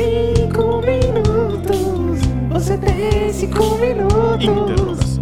[0.00, 2.20] cinco minutos.
[2.48, 5.20] Você tem cinco minutos.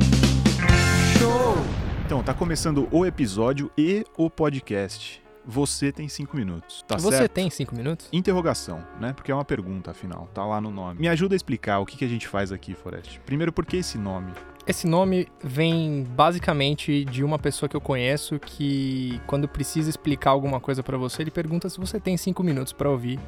[1.19, 1.56] Show!
[2.06, 5.21] Então, tá começando o episódio e o podcast.
[5.45, 7.33] Você tem cinco minutos, tá Você certo?
[7.33, 8.09] tem cinco minutos?
[8.12, 9.14] Interrogação, né?
[9.14, 10.28] Porque é uma pergunta, afinal.
[10.33, 11.01] Tá lá no nome.
[11.01, 13.19] Me ajuda a explicar o que, que a gente faz aqui, Forest.
[13.26, 14.31] Primeiro, por que esse nome?
[14.65, 20.60] Esse nome vem basicamente de uma pessoa que eu conheço que, quando precisa explicar alguma
[20.60, 23.19] coisa pra você, ele pergunta se você tem cinco minutos pra ouvir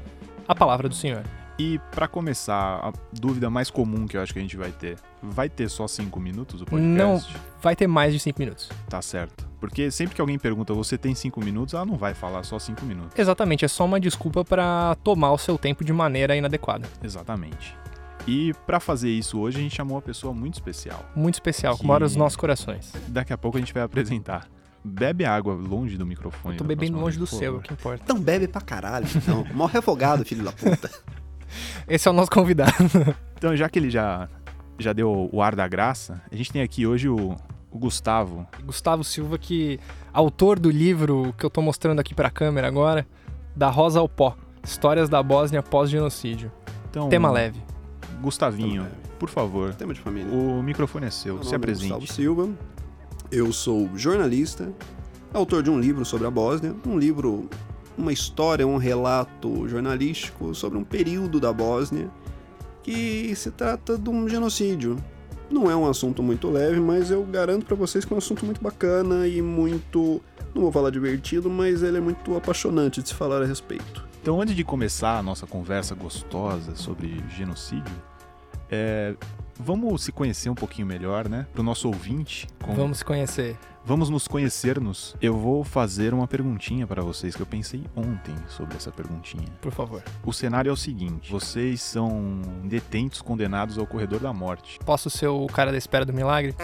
[0.47, 1.25] a palavra do Senhor.
[1.61, 4.97] E pra começar, a dúvida mais comum que eu acho que a gente vai ter.
[5.23, 7.37] Vai ter só cinco minutos o podcast?
[7.61, 8.71] Vai ter mais de cinco minutos.
[8.89, 9.47] Tá certo.
[9.61, 12.87] Porque sempre que alguém pergunta, você tem cinco minutos, ela não vai falar só cinco
[12.87, 13.19] minutos.
[13.19, 16.89] Exatamente, é só uma desculpa pra tomar o seu tempo de maneira inadequada.
[17.05, 17.77] Exatamente.
[18.27, 21.05] E pra fazer isso hoje, a gente chamou uma pessoa muito especial.
[21.15, 22.91] Muito especial, que mora nos nossos corações.
[23.07, 24.49] Daqui a pouco a gente vai apresentar.
[24.83, 26.55] Bebe água longe do microfone.
[26.55, 28.03] Eu tô bebendo longe do seu, é o que importa.
[28.03, 29.45] Então bebe pra caralho, então.
[29.53, 30.91] Mó refogado, filho da puta.
[31.89, 32.73] Esse é o nosso convidado.
[33.41, 34.29] Então, já que ele já,
[34.79, 37.35] já deu o ar da graça, a gente tem aqui hoje o,
[37.71, 38.47] o Gustavo.
[38.65, 39.81] Gustavo Silva, que
[40.13, 43.07] autor do livro que eu tô mostrando aqui pra câmera agora,
[43.57, 46.53] Da Rosa ao Pó, Histórias da Bósnia pós-genocídio.
[46.91, 47.63] Então, Tema leve.
[48.21, 48.97] Gustavinho, Tema leve.
[49.19, 50.31] por favor, Tema de família.
[50.31, 51.89] o microfone é seu, Meu se é apresente.
[51.89, 52.49] Gustavo Silva.
[53.33, 54.71] Eu sou jornalista,
[55.33, 57.49] autor de um livro sobre a Bósnia, um livro,
[58.01, 62.11] uma história, um relato jornalístico sobre um período da Bósnia
[62.83, 64.97] que se trata de um genocídio.
[65.51, 68.45] Não é um assunto muito leve, mas eu garanto pra vocês que é um assunto
[68.47, 70.21] muito bacana e muito,
[70.55, 74.07] não vou falar divertido, mas ele é muito apaixonante de se falar a respeito.
[74.23, 77.93] Então, antes de começar a nossa conversa gostosa sobre genocídio,
[78.71, 79.15] é,
[79.59, 81.47] vamos se conhecer um pouquinho melhor, né?
[81.53, 82.47] Pro nosso ouvinte.
[82.63, 83.57] com- Vamos se conhecer.
[83.85, 85.17] Vamos nos conhecer-nos.
[85.23, 89.47] Eu vou fazer uma perguntinha para vocês que eu pensei ontem sobre essa perguntinha.
[89.61, 90.03] Por favor.
[90.25, 94.79] O cenário é o seguinte: vocês são detentos condenados ao corredor da morte.
[94.85, 96.55] Posso ser o cara da espera do milagre?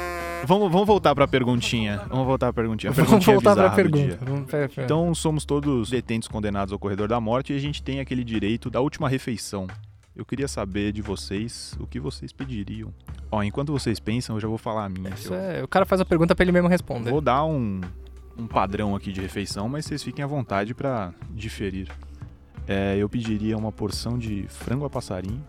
[0.45, 2.03] Vamos, vamos voltar para a perguntinha.
[2.11, 2.93] Vamos voltar para a perguntinha.
[2.93, 4.17] A Vamos voltar bizarra do pergunta.
[4.47, 8.23] pra- Então somos todos detentos condenados ao corredor da morte e a gente tem aquele
[8.23, 9.67] direito da última refeição.
[10.15, 12.93] Eu queria saber de vocês o que vocês pediriam.
[13.31, 15.11] Ó, enquanto vocês pensam, eu já vou falar a minha.
[15.11, 17.11] Isso eu é- o cara faz a pergunta pra ele mesmo responder.
[17.11, 17.81] Vou dar um,
[18.39, 21.89] um padrão aqui de refeição, mas vocês fiquem à vontade para diferir.
[22.69, 25.45] É, eu pediria uma porção de frango a passarinho,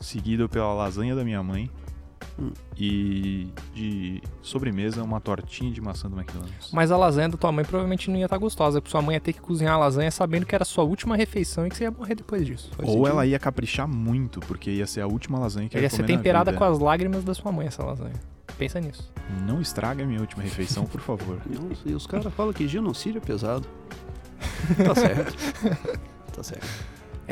[0.00, 1.70] seguido pela lasanha da minha mãe.
[2.38, 2.50] Hum.
[2.76, 6.70] E de sobremesa, uma tortinha de maçã do McDonald's.
[6.72, 9.20] Mas a lasanha da tua mãe provavelmente não ia estar gostosa, porque sua mãe ia
[9.20, 11.84] ter que cozinhar a lasanha sabendo que era a sua última refeição e que você
[11.84, 12.70] ia morrer depois disso.
[12.78, 13.06] Ou sentido?
[13.08, 16.04] ela ia caprichar muito, porque ia ser a última lasanha que Ela ia ia ser
[16.04, 16.58] temperada vida.
[16.58, 18.14] com as lágrimas da sua mãe, essa lasanha.
[18.58, 19.10] Pensa nisso.
[19.46, 21.38] Não estraga a minha última refeição, por favor.
[21.84, 23.66] E os caras falam que genocídio é pesado.
[24.84, 25.34] Tá certo.
[26.32, 26.66] tá certo.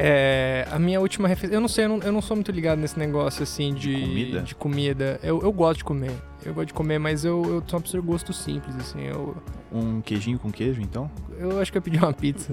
[0.01, 1.57] É, a minha última refeição.
[1.57, 4.01] Eu não sei, eu não, eu não sou muito ligado nesse negócio assim De de.
[4.01, 4.41] comida?
[4.43, 5.21] de comida.
[5.25, 6.13] Eu, eu gosto de comer.
[6.47, 9.03] Eu gosto de comer, mas eu, eu pessoa de gosto simples, assim.
[9.03, 9.37] Eu,
[9.73, 11.11] Um queijinho com queijo, então?
[11.37, 12.53] eu acho que eu pedi uma pizza.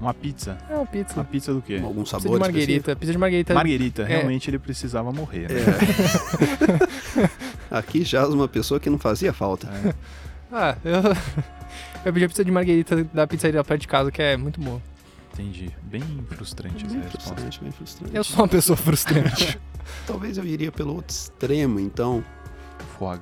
[0.00, 0.56] Uma pizza.
[0.70, 1.14] É uma pizza.
[1.16, 1.80] Uma pizza do quê?
[1.82, 2.96] Algum Pizza sabor de marguerita.
[2.96, 3.52] Pizza de marguerita.
[3.52, 4.06] Marguerita, É.
[4.06, 5.60] realmente ele precisava morrer, né?
[7.70, 7.74] É.
[7.78, 9.68] Aqui jaz uma pessoa que não fazia falta.
[9.68, 9.92] É.
[10.52, 11.02] Ah, eu.
[12.04, 14.80] Eu pedi a pizza de marguerita da pizzaria perto de casa, que é muito boa.
[15.38, 15.70] Entendi.
[15.82, 17.28] Bem frustrante essa Bem resposta.
[17.34, 18.16] frustrante, bem frustrante.
[18.16, 19.60] Eu sou uma pessoa frustrante.
[20.06, 22.24] Talvez eu iria pelo outro extremo, então.
[22.98, 23.18] Foie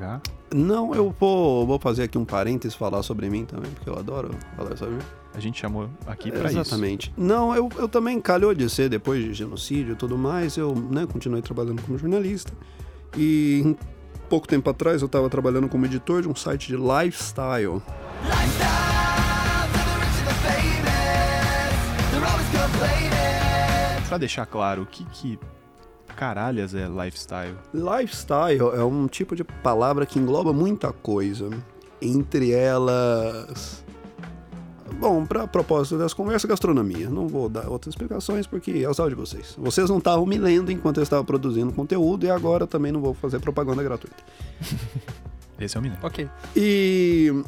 [0.55, 4.31] Não, eu vou, vou fazer aqui um parênteses falar sobre mim também, porque eu adoro
[4.57, 5.03] falar sobre mim.
[5.35, 6.61] a gente chamou aqui pra isso.
[6.61, 7.13] Exatamente.
[7.17, 11.07] Não, eu, eu também calhou de ser, depois de genocídio e tudo mais, eu né,
[11.07, 12.53] continuei trabalhando como jornalista.
[13.17, 13.77] E
[14.29, 17.83] pouco tempo atrás eu estava trabalhando como editor de um site de lifestyle.
[24.09, 25.39] Pra deixar claro, o que que
[26.17, 27.57] caralhas é lifestyle?
[27.73, 31.51] Lifestyle é um tipo de palavra que engloba muita coisa.
[32.01, 33.83] Entre elas.
[34.99, 37.09] Bom, para propósito dessa conversa, gastronomia.
[37.11, 39.55] Não vou dar outras explicações porque é o sal de vocês.
[39.59, 43.15] Vocês não estavam me lendo enquanto eu estava produzindo conteúdo e agora também não vou
[43.15, 44.17] fazer propaganda gratuita.
[45.59, 46.07] Esse é o Mineiro.
[46.07, 46.29] ok.
[46.55, 47.43] E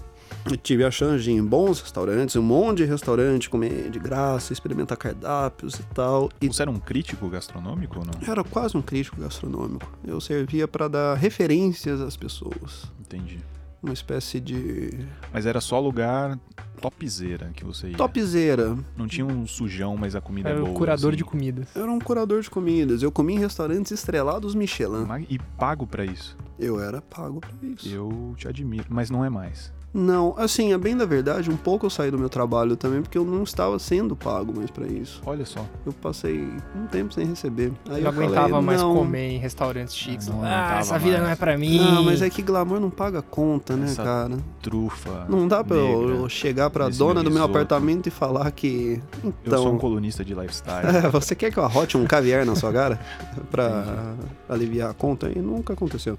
[0.49, 3.99] eu tive a chance de ir em bons restaurantes, um monte de restaurante, comer de
[3.99, 6.31] graça, experimentar cardápios e tal.
[6.41, 8.13] E Você era um crítico gastronômico ou não?
[8.33, 9.91] era quase um crítico gastronômico.
[10.07, 12.91] Eu servia para dar referências às pessoas.
[13.01, 13.39] Entendi.
[13.83, 14.91] Uma espécie de
[15.33, 16.39] Mas era só lugar
[16.81, 17.97] topzera que você ia.
[17.97, 18.77] topzera.
[18.97, 20.75] Não tinha um sujão, mas a comida Era é boa.
[20.75, 21.19] curador assim.
[21.19, 21.69] de comidas.
[21.75, 23.03] Eu era um curador de comidas.
[23.03, 25.07] Eu comia em restaurantes estrelados Michelin.
[25.29, 26.37] E pago pra isso.
[26.59, 27.89] Eu era pago pra isso.
[27.89, 29.73] Eu te admiro, mas não é mais.
[29.99, 33.17] Não, assim, a bem da verdade, um pouco eu saí do meu trabalho também, porque
[33.17, 35.23] eu não estava sendo pago mais pra isso.
[35.25, 35.65] Olha só.
[35.87, 36.47] Eu passei
[36.77, 37.73] um tempo sem receber.
[37.89, 40.29] Aí não eu falei, aguentava mais não, comer em restaurantes chiques.
[40.29, 41.23] não Ah, aguentava essa vida mais.
[41.25, 41.79] não é pra mim.
[41.79, 44.37] Não, mas é que glamour não paga conta, né, Essa cara?
[44.61, 45.25] Trufa.
[45.31, 46.15] Não dá pra eu, negra.
[46.17, 47.51] eu chegar pra dona do meu risoto.
[47.53, 49.01] apartamento e falar que.
[49.23, 49.79] Eu sou um Então.
[49.79, 50.87] colunista de lifestyle.
[51.07, 53.01] É, você quer que eu arrote um caviar na sua cara
[53.51, 54.15] pra
[54.49, 55.31] aliviar a conta?
[55.35, 56.19] E nunca aconteceu.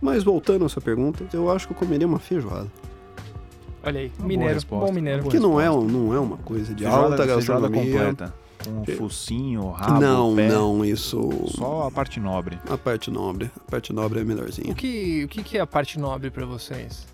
[0.00, 2.66] Mas voltando à sua pergunta, eu acho que eu comeria uma feijoada.
[3.86, 5.28] Olha aí, Uma mineiro, resposta, bom mineiro.
[5.28, 7.80] Que não é, não é uma coisa de Feijoada- alta gastronomia.
[7.82, 8.34] completa.
[8.64, 10.48] Com focinho, rabo, não, pé.
[10.48, 11.30] não, isso.
[11.56, 12.58] Só a parte nobre.
[12.68, 13.48] A parte nobre.
[13.66, 14.74] A parte nobre é O melhorzinha.
[14.74, 17.06] que, o que é a parte nobre pra vocês?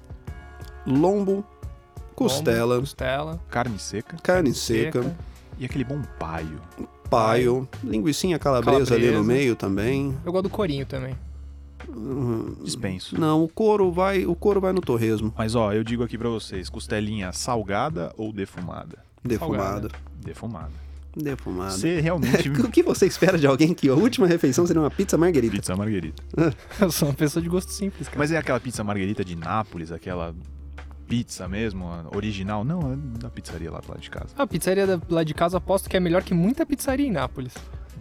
[0.86, 1.44] Lombo,
[2.14, 5.14] costela, Lombo, costela, Carne seca carne seca,
[5.58, 6.58] e aquele bom paio.
[7.10, 9.22] paio, linguicinha calabresa, ali no Calabresa.
[9.22, 10.14] meio também.
[10.24, 11.14] Eu gosto do corinho também.
[12.62, 13.18] Dispenso.
[13.20, 16.28] Não, o couro vai, o couro vai no torresmo, Mas ó, eu digo aqui pra
[16.28, 18.98] vocês, costelinha salgada ou defumada?
[19.24, 19.88] defumada.
[20.20, 20.72] Defumada.
[21.14, 21.72] Defumada.
[21.72, 25.18] Você realmente O que você espera de alguém que a última refeição seria uma pizza
[25.18, 25.54] margarita?
[25.56, 26.22] pizza marguerita.
[26.80, 28.18] Eu sou uma pessoa de gosto simples, cara.
[28.18, 30.34] Mas é aquela pizza margarita de Nápoles, aquela
[31.06, 32.64] pizza mesmo, original?
[32.64, 34.28] Não, é da pizzaria lá do lado de casa.
[34.38, 37.52] A pizzaria da- lá de casa aposto que é melhor que muita pizzaria em Nápoles.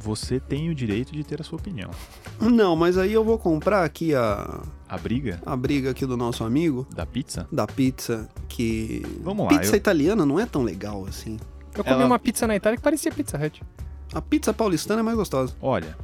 [0.01, 1.91] Você tem o direito de ter a sua opinião.
[2.39, 6.43] Não, mas aí eu vou comprar aqui a, A briga a briga aqui do nosso
[6.43, 7.47] amigo da pizza?
[7.51, 11.37] da pizza, que Vamos lá, pizza eu- italiana não é tão legal assim.
[11.75, 13.61] Eu comi Ela- uma pizza na Itália que parecia Pizza Hut.
[14.13, 15.55] A pizza paulistana é mais gostosa.
[15.61, 15.95] Olha,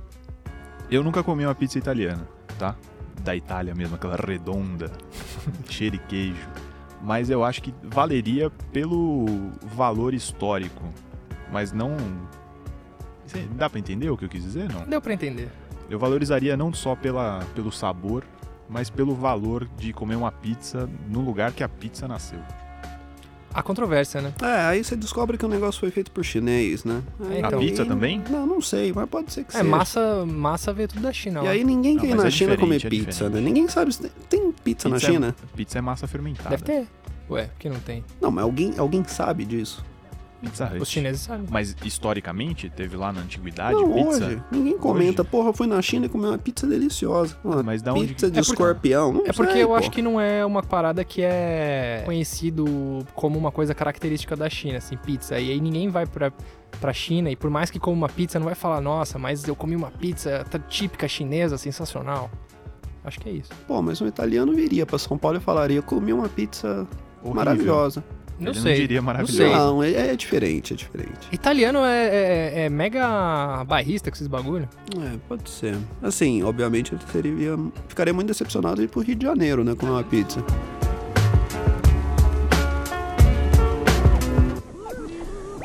[0.90, 2.28] eu nunca comi uma pizza italiana,
[2.58, 2.76] tá?
[3.24, 4.92] Da Itália mesmo, aquela redonda,
[5.68, 6.48] cheia de queijo.
[7.02, 9.26] Mas eu acho que valeria pelo
[9.76, 10.84] valor histórico.
[11.52, 11.96] Mas não.
[13.56, 14.72] Dá pra entender o que eu quis dizer?
[14.72, 14.82] Não.
[14.86, 15.50] Deu pra entender.
[15.90, 18.24] Eu valorizaria não só pela, pelo sabor,
[18.70, 22.40] mas pelo valor de comer uma pizza no lugar que a pizza nasceu.
[23.54, 24.34] A controvérsia, né?
[24.42, 27.02] É, aí você descobre que o negócio foi feito por chinês, né?
[27.32, 28.22] Aí- A pizza também?
[28.30, 29.64] Não, não sei, mas pode ser que É, seja.
[29.64, 31.40] massa, massa veio tudo da China.
[31.40, 31.50] E lá.
[31.52, 33.40] aí ninguém Não, quer ir na é China comer é pizza, né?
[33.42, 35.36] Ninguém sabe se tem, tem pizza, na Pizza é- China.
[35.56, 36.50] Pizza é massa fermentada.
[36.50, 36.88] Deve ter.
[37.32, 38.04] Ué, por que não tem?
[38.22, 39.84] Não, mas alguém, alguém sabe disso.
[40.42, 40.82] Pizza Hut.
[40.82, 41.48] Os chineses sabem.
[41.50, 44.26] Mas historicamente, teve lá na antiguidade não, pizza?
[44.28, 44.44] hoje.
[44.52, 47.36] Ninguém comenta, porra, eu fui na China e comi uma pizza deliciosa.
[47.44, 49.14] Uma Mas da onde pizza de É porque- escorpião.
[49.14, 49.76] Não É porque sei, eu pô.
[49.76, 52.66] acho que não é uma parada que é conhecido
[53.16, 55.40] como uma coisa característica da China, assim, pizza.
[55.40, 56.32] E aí ninguém vai pra,
[56.80, 59.56] pra China e por mais que coma uma pizza, não vai falar, nossa, mas eu
[59.56, 62.30] comi uma pizza típica chinesa, sensacional.
[63.04, 63.50] Acho que é isso.
[63.68, 66.86] Pô, mas um italiano viria pra São Paulo e falaria, comi uma pizza
[67.24, 67.34] Horrível.
[67.34, 68.04] maravilhosa.
[68.40, 68.72] Não Ele sei.
[68.74, 69.06] não diria sei.
[69.06, 69.44] maravilhoso.
[69.58, 71.28] Não, é, é diferente, é diferente.
[71.32, 74.70] Italiano é, é- é mega barrista com esses bagulho.
[74.96, 75.76] É, pode ser.
[76.04, 77.58] Assim, obviamente eu seria,
[77.88, 80.44] ficaria muito decepcionado de ir pro Rio de Janeiro, né, comer uma pizza.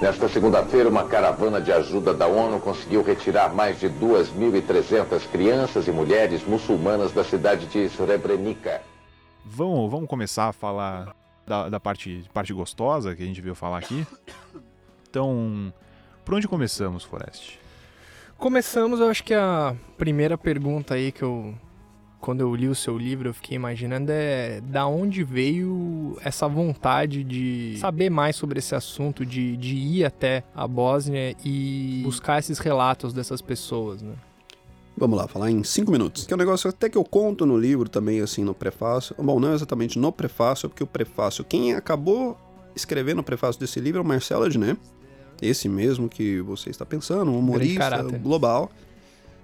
[0.01, 5.93] Nesta segunda-feira, uma caravana de ajuda da ONU conseguiu retirar mais de 2.300 crianças e
[5.93, 8.83] mulheres muçulmanas da cidade de Srebrenica.
[9.45, 11.15] Vamos, vamos começar a falar
[11.53, 14.07] da, da parte, parte gostosa que a gente veio falar aqui.
[15.11, 15.71] Então,
[16.25, 17.61] por onde começamos, Forest?
[18.39, 21.55] Começamos, eu acho que a primeira pergunta aí que eu.
[22.19, 27.25] Quando eu li o seu livro, eu fiquei imaginando é da onde veio essa vontade
[27.25, 32.59] de saber mais sobre esse assunto, de, de ir até a Bósnia e buscar esses
[32.61, 34.15] relatos dessas pessoas, né?
[34.97, 36.27] Vamos lá, falar em cinco minutos.
[36.27, 39.15] Que é um negócio até que eu conto no livro também, assim, no prefácio.
[39.19, 42.37] Bom, não exatamente no prefácio, porque o prefácio, quem acabou
[42.75, 44.79] escrevendo o prefácio desse livro é o Marcelo Adnet.
[45.41, 48.71] Esse mesmo que você está pensando, um humorista global.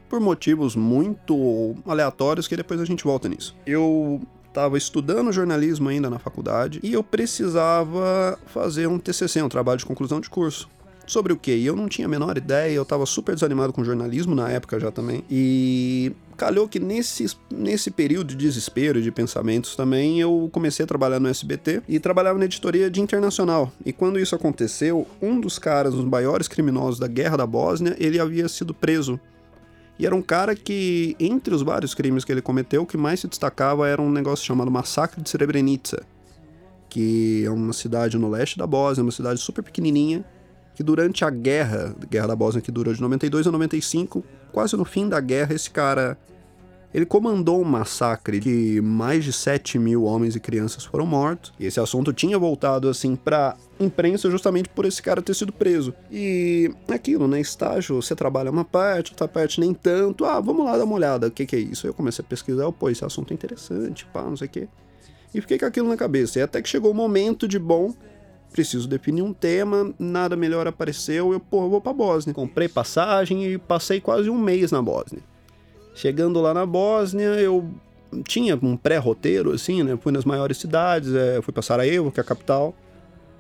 [0.08, 3.54] Por motivos muito aleatórios que depois a gente volta nisso.
[3.66, 9.78] Eu estava estudando jornalismo ainda na faculdade e eu precisava fazer um TCC, um trabalho
[9.78, 10.68] de conclusão de curso.
[11.08, 11.56] Sobre o quê?
[11.56, 14.78] E eu não tinha a menor ideia, eu tava super desanimado com jornalismo na época
[14.78, 15.24] já também.
[15.30, 21.18] E calhou que nesse, nesse período de desespero de pensamentos também, eu comecei a trabalhar
[21.18, 23.72] no SBT e trabalhava na editoria de internacional.
[23.86, 27.96] E quando isso aconteceu, um dos caras, um dos maiores criminosos da Guerra da Bósnia,
[27.98, 29.18] ele havia sido preso.
[29.98, 33.20] E era um cara que, entre os vários crimes que ele cometeu, o que mais
[33.20, 36.04] se destacava era um negócio chamado Massacre de Srebrenica,
[36.90, 40.22] que é uma cidade no leste da Bósnia, uma cidade super pequenininha,
[40.78, 44.84] que durante a guerra, guerra da Bósnia que durou de 92 a 95, quase no
[44.84, 46.16] fim da guerra, esse cara,
[46.94, 51.52] ele comandou um massacre que mais de 7 mil homens e crianças foram mortos.
[51.58, 55.92] E esse assunto tinha voltado, assim, pra imprensa justamente por esse cara ter sido preso.
[56.12, 60.24] E aquilo, né, estágio, você trabalha uma parte, outra parte nem tanto.
[60.24, 61.88] Ah, vamos lá dar uma olhada, o que que é isso?
[61.88, 64.68] Aí eu comecei a pesquisar, pô, esse assunto é interessante, pá, não sei o quê.
[65.34, 66.38] E fiquei com aquilo na cabeça.
[66.38, 67.92] E até que chegou o momento de, bom,
[68.52, 72.34] preciso definir um tema, nada melhor apareceu, eu, pô, vou pra Bósnia.
[72.34, 75.22] Comprei passagem e passei quase um mês na Bósnia.
[75.94, 77.68] Chegando lá na Bósnia, eu
[78.24, 79.98] tinha um pré-roteiro, assim, né?
[80.00, 82.74] Fui nas maiores cidades, é, fui pra Sarajevo, que é a capital.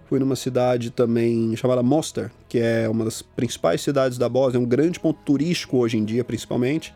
[0.08, 4.64] Fui numa cidade também chamada Mostar, que é uma das principais cidades da Bósnia, um
[4.64, 6.94] grande ponto turístico hoje em dia, principalmente.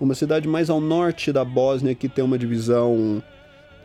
[0.00, 3.22] Uma cidade mais ao norte da Bósnia, que tem uma divisão,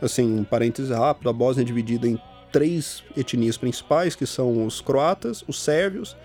[0.02, 2.20] assim, um parêntese rápido, a Bósnia é dividida em
[2.52, 6.16] três etnias principais, que são os croatas, os sérvios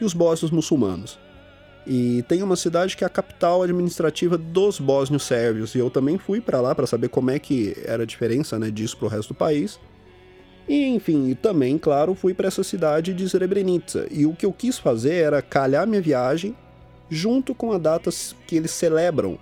[0.00, 1.18] e os bósnios muçulmanos.
[1.86, 6.18] E tem uma cidade que é a capital administrativa dos bósnios sérvios, e eu também
[6.18, 9.08] fui para lá para saber como é que era a diferença né, disso para o
[9.08, 9.80] resto do país.
[10.68, 14.06] E enfim, também, claro, fui para essa cidade de Srebrenica.
[14.10, 16.54] E o que eu quis fazer era calhar minha viagem
[17.08, 18.10] junto com a data
[18.46, 19.38] que eles celebram.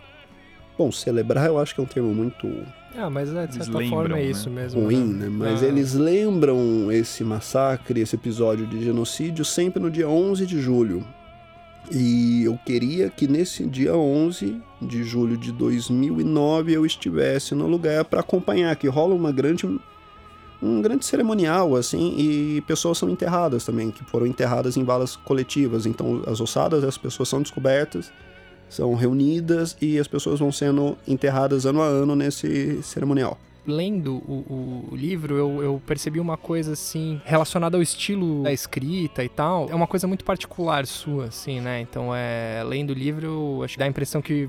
[0.78, 2.48] Bom, celebrar eu acho que é um termo muito
[2.96, 4.30] Ah, mas é, de certa lembram, forma é né?
[4.30, 4.80] isso mesmo.
[4.82, 5.28] ruim, né?
[5.28, 5.66] Mas Ah.
[5.66, 11.04] eles lembram esse massacre, esse episódio de genocídio sempre no dia 11 de julho.
[11.90, 18.04] E eu queria que nesse dia 11 de julho de 2009 eu estivesse no lugar
[18.04, 19.66] para acompanhar, que rola uma grande
[20.60, 25.86] um grande cerimonial assim e pessoas são enterradas também, que foram enterradas em valas coletivas.
[25.86, 28.12] Então as ossadas das pessoas são descobertas,
[28.68, 33.38] são reunidas e as pessoas vão sendo enterradas ano a ano nesse cerimonial.
[33.66, 39.22] lendo o, o livro, eu, eu percebi uma coisa assim, relacionada ao estilo da escrita
[39.22, 39.68] e tal.
[39.70, 41.80] É uma coisa muito particular sua, assim, né?
[41.82, 44.48] Então, é, lendo o livro, acho que dá a impressão que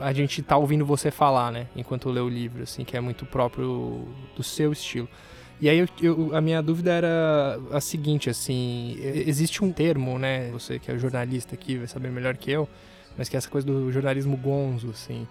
[0.00, 1.66] a gente tá ouvindo você falar, né?
[1.76, 5.08] Enquanto lê o livro, assim, que é muito próprio do seu estilo.
[5.60, 10.50] E aí, eu, eu- a minha dúvida era a seguinte, assim, existe um termo, né?
[10.52, 12.68] Você que é jornalista aqui vai saber melhor que eu,
[13.18, 15.26] mas que é essa coisa do jornalismo gonzo, assim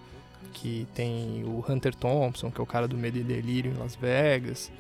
[0.54, 3.96] que tem o Hunter Thompson, que é o cara do Medo e Delírio em Las
[3.96, 4.72] Vegas,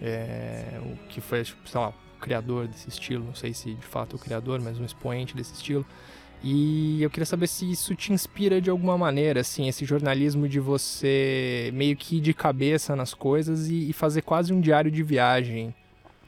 [0.00, 4.14] é, o que foi, sei lá, o criador desse estilo, não sei se de fato
[4.14, 5.84] é o criador, mas um expoente desse estilo.
[6.42, 10.60] E eu queria saber se isso te inspira de alguma maneira, assim, esse jornalismo de
[10.60, 15.02] você meio que ir de cabeça nas coisas e, e fazer quase um diário de
[15.02, 15.74] viagem.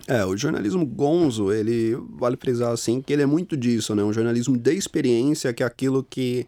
[0.09, 4.05] É, o jornalismo gonzo, ele vale frisar assim que ele é muito disso, né?
[4.05, 6.47] Um jornalismo de experiência, que é aquilo que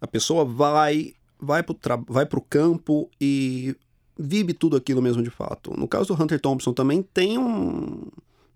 [0.00, 1.76] a pessoa vai vai pro,
[2.08, 3.74] vai pro campo e
[4.18, 5.72] vive tudo aquilo mesmo de fato.
[5.78, 8.02] No caso do Hunter Thompson também tem um,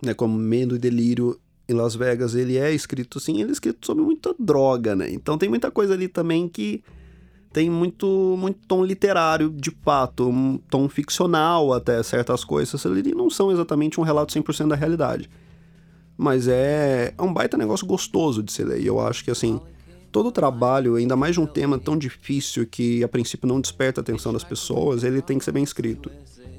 [0.02, 3.86] né, como Medo e Delírio em Las Vegas, ele é escrito assim, ele é escrito
[3.86, 5.10] sobre muita droga, né?
[5.10, 6.82] Então tem muita coisa ali também que
[7.54, 13.30] tem muito, muito tom literário, de fato, um tom ficcional até certas coisas ali não
[13.30, 15.30] são exatamente um relato 100% da realidade.
[16.16, 18.80] Mas é, é um baita negócio gostoso de se ler.
[18.80, 19.60] E eu acho que, assim,
[20.10, 24.00] todo o trabalho, ainda mais de um tema tão difícil que a princípio não desperta
[24.00, 26.10] a atenção das pessoas, ele tem que ser bem escrito.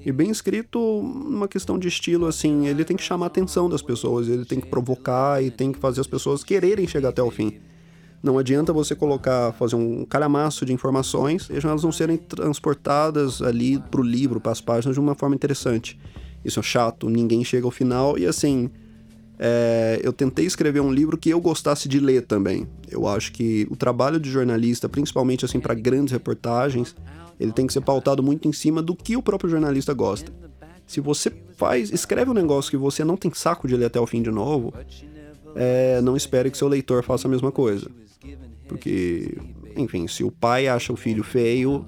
[0.05, 3.81] E bem escrito, uma questão de estilo, assim, ele tem que chamar a atenção das
[3.81, 7.29] pessoas, ele tem que provocar e tem que fazer as pessoas quererem chegar até o
[7.29, 7.59] fim.
[8.25, 13.77] Não adianta você colocar, fazer um calhamaço de informações e elas não serem transportadas ali
[13.91, 15.99] pro livro, para as páginas, de uma forma interessante.
[16.43, 18.71] Isso é chato, ninguém chega ao final e assim.
[19.37, 22.67] é, eu tentei escrever um livro que eu gostasse de ler também.
[22.89, 26.95] Eu acho que o trabalho de jornalista, principalmente assim para grandes reportagens,
[27.39, 30.31] ele tem que ser pautado muito em cima do que o próprio jornalista gosta.
[30.87, 34.07] Se você faz, escreve um negócio que você não tem saco de ler até o
[34.07, 34.73] fim de novo,
[35.55, 37.87] é, não espere que seu leitor faça a mesma coisa.
[38.67, 39.37] Porque,
[39.75, 41.85] enfim, se o pai acha o filho feio,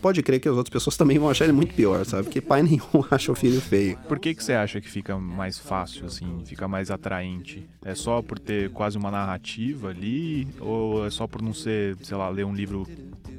[0.00, 2.24] pode crer que as outras pessoas também vão achar ele muito pior, sabe?
[2.24, 3.98] Porque pai nenhum acha o filho feio.
[4.08, 7.68] Por que, que você acha que fica mais fácil, assim, fica mais atraente?
[7.84, 10.48] É só por ter quase uma narrativa ali?
[10.60, 12.86] Ou é só por não ser, sei lá, ler um livro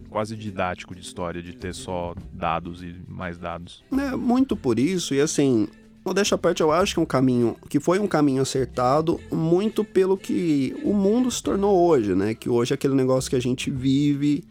[0.09, 3.83] quase didático de história, de ter só dados e mais dados?
[3.91, 5.67] É muito por isso, e assim,
[6.05, 9.83] modéstia à parte, eu acho que é um caminho, que foi um caminho acertado, muito
[9.83, 12.35] pelo que o mundo se tornou hoje, né?
[12.35, 14.43] Que hoje é aquele negócio que a gente vive,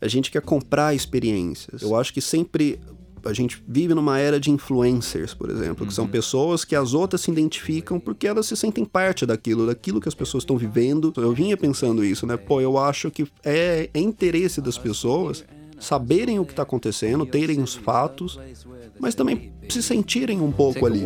[0.00, 1.80] a gente quer comprar experiências.
[1.80, 2.78] Eu acho que sempre
[3.24, 7.20] a gente vive numa era de influencers, por exemplo, que são pessoas que as outras
[7.22, 11.12] se identificam porque elas se sentem parte daquilo, daquilo que as pessoas estão vivendo.
[11.16, 12.36] Eu vinha pensando isso, né?
[12.36, 15.44] Pô, eu acho que é, é interesse das pessoas
[15.78, 18.38] saberem o que está acontecendo, terem os fatos,
[18.98, 21.04] mas também se sentirem um pouco ali.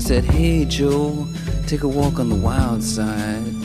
[0.00, 1.26] said, Hey Joe,
[1.66, 3.58] take a walk on the wild side.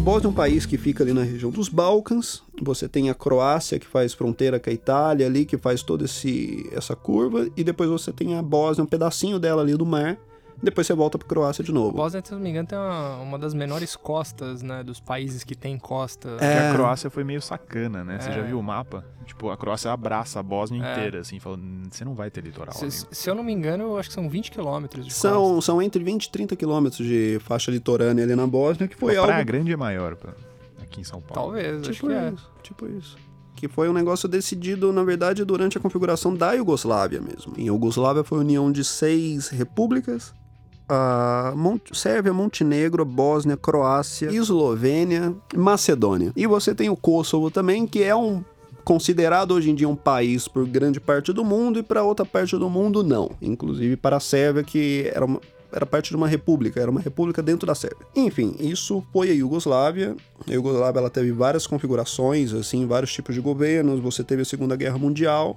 [0.00, 2.42] A Bósnia é um país que fica ali na região dos Balcãs.
[2.62, 6.66] Você tem a Croácia que faz fronteira com a Itália ali, que faz toda esse,
[6.72, 10.18] essa curva, e depois você tem a Bósnia, um pedacinho dela ali do mar,
[10.62, 11.92] depois você volta pra Croácia de A novo.
[11.96, 14.82] Bósnia, se não me engano, tem uma, uma das menores costas, né?
[14.82, 16.28] Dos países que tem costa.
[16.30, 16.70] Porque É.
[16.70, 18.18] a Croácia foi meio sacana, né?
[18.20, 18.32] Você É.
[18.32, 19.04] já viu o mapa?
[19.26, 20.92] Tipo, a Croácia abraça a Bósnia É.
[20.92, 22.74] inteira, assim, falando, "Hum, você não vai ter litoral.
[22.74, 25.28] Se, amigo." se eu não me engano, eu acho que são 20 quilômetros de costa.
[25.28, 29.14] São, são entre 20 e 30 quilômetros de faixa litorânea ali na Bósnia, que foi
[29.16, 30.34] a algo Praia Grande é maior pra-
[30.82, 31.52] aqui em São Paulo.
[31.52, 32.32] Talvez, acho Tipo que é.
[32.34, 33.16] isso, tipo isso.
[33.56, 37.52] Que foi um negócio decidido, na verdade, durante a configuração da Iugoslávia mesmo.
[37.58, 40.34] Em Iugoslávia foi a união de seis repúblicas.
[40.92, 46.32] A Mon- Sérvia, Montenegro, Bósnia, Croácia, Eslovênia Macedônia.
[46.34, 48.42] E você tem o Kosovo também, que é um
[48.84, 52.56] considerado hoje em dia um país por grande parte do mundo e para outra parte
[52.58, 53.30] do mundo não.
[53.40, 55.40] Inclusive para a Sérvia, que era uma,
[55.72, 58.04] era parte de uma república, era uma república dentro da Sérvia.
[58.16, 60.16] Enfim, isso foi a Iugoslávia.
[60.48, 64.00] A Iugoslávia ela teve várias configurações, assim, vários tipos de governos.
[64.00, 65.56] Você teve a Segunda Guerra Mundial,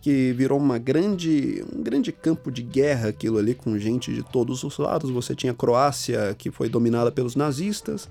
[0.00, 4.62] que virou uma grande, um grande campo de guerra aquilo ali com gente de todos
[4.62, 5.10] os lados.
[5.10, 8.08] Você tinha a Croácia, que foi dominada pelos nazistas.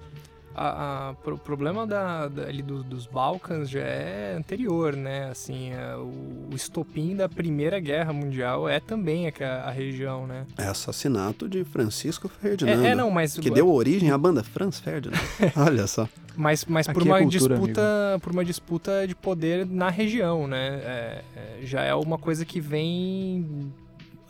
[0.59, 5.29] A, a- pro- problema da, da- ali do- dos Balcãs já é anterior, né?
[5.29, 9.31] Assim, é, o, o estopim da Primeira Guerra Mundial é também a,
[9.67, 10.45] a região, né?
[10.57, 12.83] É assassinato de Francisco Ferdinando.
[12.85, 15.17] É, é, não, mas Que deu origem à banda Franz Ferdinand.
[15.55, 16.09] Olha só.
[16.35, 17.81] Mas, mas por Aqui é uma cultura, disputa,
[18.21, 20.81] por uma disputa de poder na região, né?
[20.83, 23.71] É, é, já é uma coisa que vem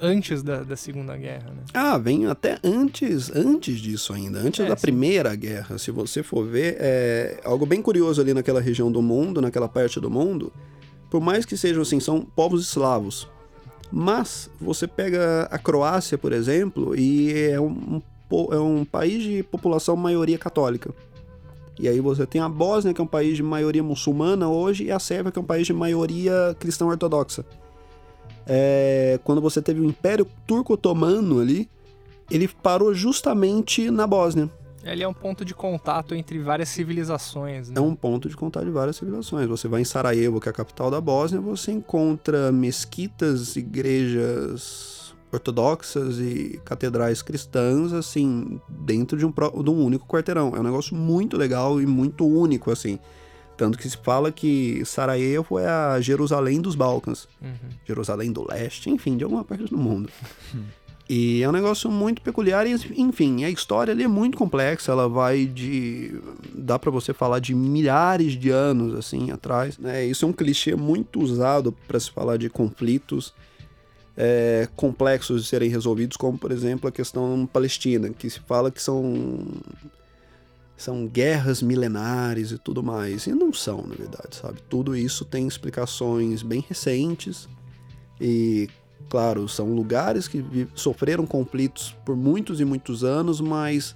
[0.02, 1.64] antes da, da Segunda Guerra, né?
[1.74, 4.82] Ah, vem até antes, antes disso ainda, antes É, da sim.
[4.82, 5.78] Primeira Guerra.
[5.78, 10.00] Se você for ver, é algo bem curioso ali naquela região do mundo, naquela parte
[10.00, 10.52] do mundo.
[11.10, 13.28] Por mais que sejam assim, são povos eslavos.
[13.92, 18.02] Mas você pega a Croácia, por exemplo, e é um,
[18.52, 20.94] é um país de população maioria católica.
[21.80, 24.92] E aí você tem a Bósnia, que é um país de maioria muçulmana hoje, e
[24.92, 27.46] a Sérvia, que é um país de maioria cristã ortodoxa.
[28.48, 31.70] É, quando você teve o Império Turco-Otomano ali,
[32.32, 34.50] ele parou justamente na Bósnia.
[34.84, 37.76] Ele é um ponto de contato entre várias civilizações, né?
[37.78, 39.48] É um ponto de contato de várias civilizações.
[39.48, 46.20] Você vai em Sarajevo, que é a capital da Bósnia, você encontra mesquitas, igrejas ortodoxas
[46.20, 50.54] e catedrais cristãs, assim, dentro de um, de um único quarteirão.
[50.56, 52.98] É um negócio muito legal e muito único, assim.
[53.58, 57.28] Tanto que se fala que Sarajevo é a Jerusalém dos Balcãs.
[57.42, 57.70] Uhum.
[57.86, 60.10] Jerusalém do Leste, enfim, de alguma parte do mundo.
[61.10, 65.08] E é um negócio muito peculiar e, enfim, a história ali é muito complexa, ela
[65.08, 66.20] vai de...
[66.54, 70.06] dá pra você falar de milhares de anos, assim, atrás, né?
[70.06, 73.34] Isso é um clichê muito usado para se falar de conflitos
[74.18, 78.82] é, complexos de serem resolvidos, como, por exemplo, a questão palestina, que se fala que
[78.82, 79.46] são...
[80.78, 83.26] São guerras milenares e tudo mais.
[83.26, 84.62] E não são, na verdade, sabe?
[84.70, 87.50] Tudo isso tem explicações bem recentes.
[88.22, 88.70] E,
[89.10, 93.96] claro, são lugares que sofreram conflitos por muitos e muitos anos, mas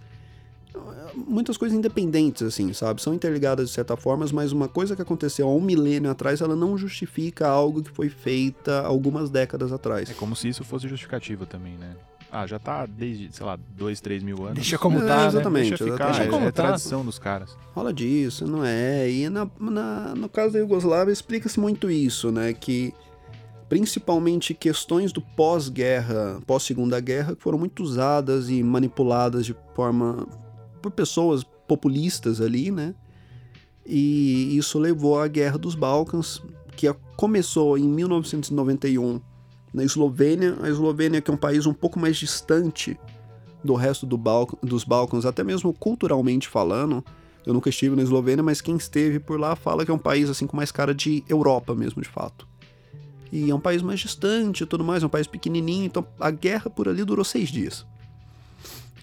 [0.73, 2.99] eh, muitas coisas independentes, assim, sabe?
[2.99, 6.55] São interligadas de certa forma, mas uma coisa que aconteceu há um milênio atrás, ela
[6.55, 10.09] não justifica algo que foi feita algumas décadas atrás.
[10.09, 11.95] É como se isso fosse justificativa também, né?
[12.31, 14.53] Ah, já tá desde, sei lá, dois, três mil anos.
[14.55, 15.27] Deixa como É, tá, né?
[15.27, 15.69] exatamente.
[15.69, 16.27] Deixa ficar, exatamente.
[16.27, 16.63] é, como é tá.
[16.63, 17.57] tradição dos caras.
[17.75, 19.09] Rola disso, não é?
[19.11, 22.53] E na, na- no caso da Iugoslávia explica-se muito isso, né?
[22.53, 22.93] Que
[23.67, 30.25] principalmente questões do pós-guerra, pós-segunda guerra, que foram muito usadas e manipuladas de forma
[30.81, 32.93] por pessoas populistas ali, né?
[33.85, 36.41] E isso levou à Guerra dos Balcãs,
[36.75, 39.19] que começou em 1991
[39.73, 40.57] na Eslovênia.
[40.61, 42.97] A Eslovênia, que é um país um pouco mais distante
[43.63, 47.03] do resto do Balc- dos Balcãs, até mesmo culturalmente falando.
[47.45, 50.29] Eu nunca estive na Eslovênia, mas quem esteve por lá fala que é um país
[50.29, 52.47] assim com mais cara de Europa mesmo, de fato.
[53.31, 56.29] E é um país mais distante e tudo mais, é um país pequenininho, então a
[56.29, 57.85] guerra por ali durou seis dias.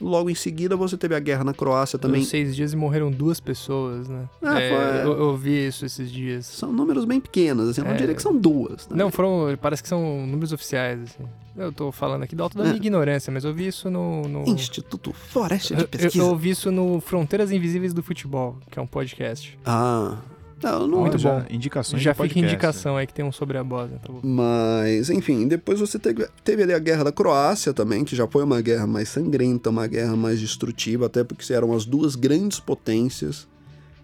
[0.01, 2.21] Logo em seguida você teve a guerra na Croácia também.
[2.21, 2.29] Também.
[2.31, 4.29] seis dias e morreram duas pessoas, né?
[4.43, 6.47] Ah, É, foi- eu, eu vi isso esses dias.
[6.47, 7.97] São números bem pequenos, assim, eu não É.
[7.97, 8.89] diria que são duas.
[8.89, 8.97] né?
[8.97, 9.57] Não, foram.
[9.61, 11.25] Parece que são números oficiais, assim.
[11.57, 12.67] Eu tô falando aqui da alta da É.
[12.69, 14.23] minha ignorância, mas eu vi isso no.
[14.23, 14.45] no...
[14.49, 16.25] Instituto Floresta de Eu, eu, Pesquisa.
[16.25, 19.59] eu vi isso no Fronteiras Invisíveis do Futebol, que é um podcast.
[19.67, 20.17] Ah,
[20.63, 21.47] não, não, Muito já, bom.
[21.51, 23.99] Indicações Já de fica indicação aí que tem um sobre a Bósnia.
[23.99, 24.21] Tá bom.
[24.23, 28.43] Mas, enfim, depois você teve, teve ali a Guerra da Croácia também, que já foi
[28.43, 33.47] uma guerra mais sangrenta, uma guerra mais destrutiva, até porque eram as duas grandes potências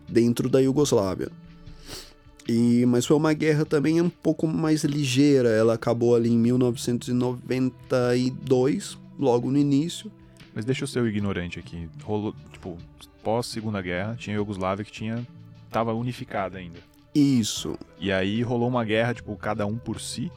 [0.08, 1.28] dentro da Iugoslávia.
[2.48, 8.96] E, mas foi uma guerra também um pouco mais ligeira, ela acabou ali em 1992,
[9.18, 10.12] logo no início.
[10.54, 11.88] Mas deixa eu ser o ignorante aqui.
[12.02, 12.78] Rolou, tipo,
[13.24, 15.26] pós Segunda Guerra, tinha a Iugoslávia que tinha
[15.74, 16.78] tava unificada ainda.
[17.12, 20.30] Isso, E aí rolou uma guerra, tipo, cada um por si.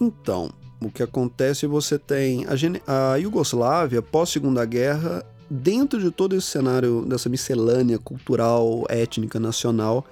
[0.00, 6.10] Então, o que acontece, você tem a, gene- a Iugoslávia pós Segunda Guerra, dentro de
[6.12, 10.04] todo esse cenário dessa miscelânea cultural, étnica, nacional,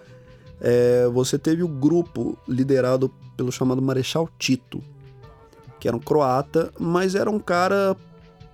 [0.60, 4.82] é, você teve o grupo liderado pelo chamado Marechal Tito,
[5.78, 7.96] que era um croata, mas era um cara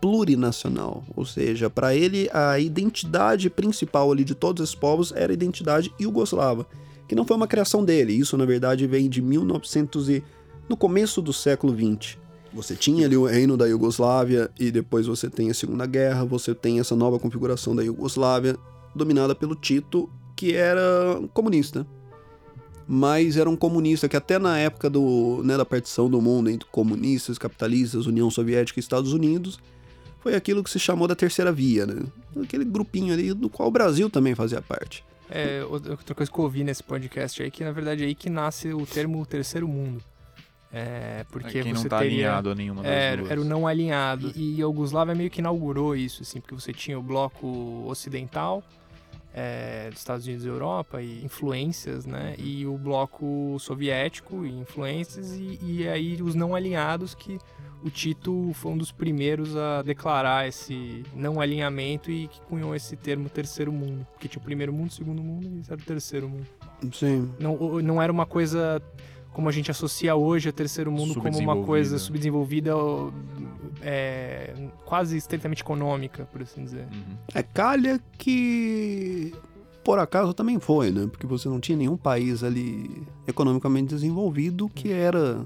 [0.01, 5.35] plurinacional, ou seja, para ele a identidade principal ali de todos esses povos era a
[5.35, 6.67] identidade iugoslava,
[7.07, 10.25] que não foi uma criação dele, isso na verdade vem de 1900 e
[10.69, 12.19] no começo do século 20.
[12.53, 16.55] Você tinha ali o reino da Iugoslávia e depois você tem a Segunda Guerra, você
[16.55, 18.57] tem essa nova configuração da Iugoslávia
[18.95, 20.83] dominada pelo Tito, que era
[21.33, 21.87] comunista.
[22.89, 26.69] Mas era um comunista que até na época do, né, da partição do mundo entre
[26.71, 29.61] comunistas, capitalistas, União Soviética e Estados Unidos,
[30.21, 32.03] foi aquilo que se chamou da Terceira Via, né?
[32.43, 35.05] Aquele grupinho ali do qual o Brasil também fazia parte.
[35.29, 38.29] É, outra coisa que eu ouvi nesse podcast aí, que na verdade é aí que
[38.29, 40.03] nasce o termo terceiro mundo.
[40.73, 42.29] É, porque Quem você não tá teria...
[42.29, 43.31] alinhado a nenhuma das É, duas.
[43.31, 44.33] era o não alinhado.
[44.37, 48.63] E, e a Iugoslávia meio que inaugurou isso, assim, porque você tinha o bloco ocidental
[49.33, 52.35] é, dos Estados Unidos e Europa e influências, né?
[52.39, 57.39] E o bloco soviético e influências e, e aí os não alinhados que
[57.83, 62.95] o Tito foi um dos primeiros a declarar esse não alinhamento e que cunhou esse
[62.97, 64.07] termo terceiro mundo.
[64.13, 66.47] Porque tinha o primeiro mundo, o segundo mundo e era o terceiro mundo.
[66.93, 67.33] Sim.
[67.39, 68.83] Não, não era uma coisa
[69.33, 72.73] como a gente associa hoje a terceiro mundo como uma coisa subdesenvolvida,
[73.83, 76.87] é, quase estritamente econômica, por assim dizer.
[76.93, 77.17] Uhum.
[77.35, 79.33] É calha que
[79.85, 81.07] por acaso também foi, né?
[81.07, 85.45] Porque você não tinha nenhum país ali economicamente desenvolvido que era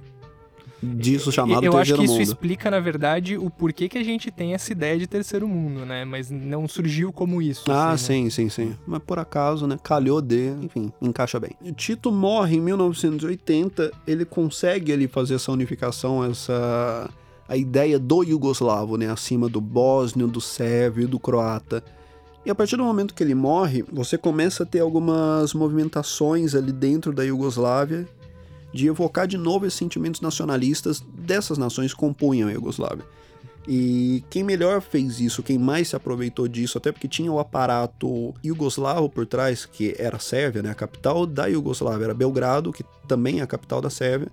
[0.83, 2.23] disso chamado Eu acho terceiro que isso mundo.
[2.23, 6.05] explica, na verdade, o porquê que a gente tem essa ideia de terceiro mundo, né?
[6.05, 7.71] Mas não surgiu como isso.
[7.71, 8.31] Ah, assim, né?
[8.31, 8.77] sim, sim, sim.
[8.87, 9.79] Mas por acaso, né?
[9.83, 10.49] Calhou de.
[10.63, 11.53] Enfim, encaixa bem.
[11.77, 13.93] Tito morre em 1980.
[14.07, 17.11] Ele consegue ali fazer essa unificação, essa.
[17.47, 19.11] A ideia do iugoslavo, né?
[19.11, 21.85] Acima do bósnio, do sérvio do croata.
[22.45, 26.73] E a partir do momento que ele morre, você começa a ter algumas movimentações ali
[26.73, 28.07] dentro da Iugoslávia
[28.75, 33.05] de evocar de novo esses sentimentos nacionalistas dessas nações que compunham a Iugoslávia.
[33.69, 38.35] E quem melhor fez isso, quem mais se aproveitou disso, até porque tinha o aparato
[38.45, 40.71] iugoslavo por trás, que era a Sérvia, né?
[40.71, 44.29] a capital da Iugoslávia era Belgrado, que também é a capital da Sérvia,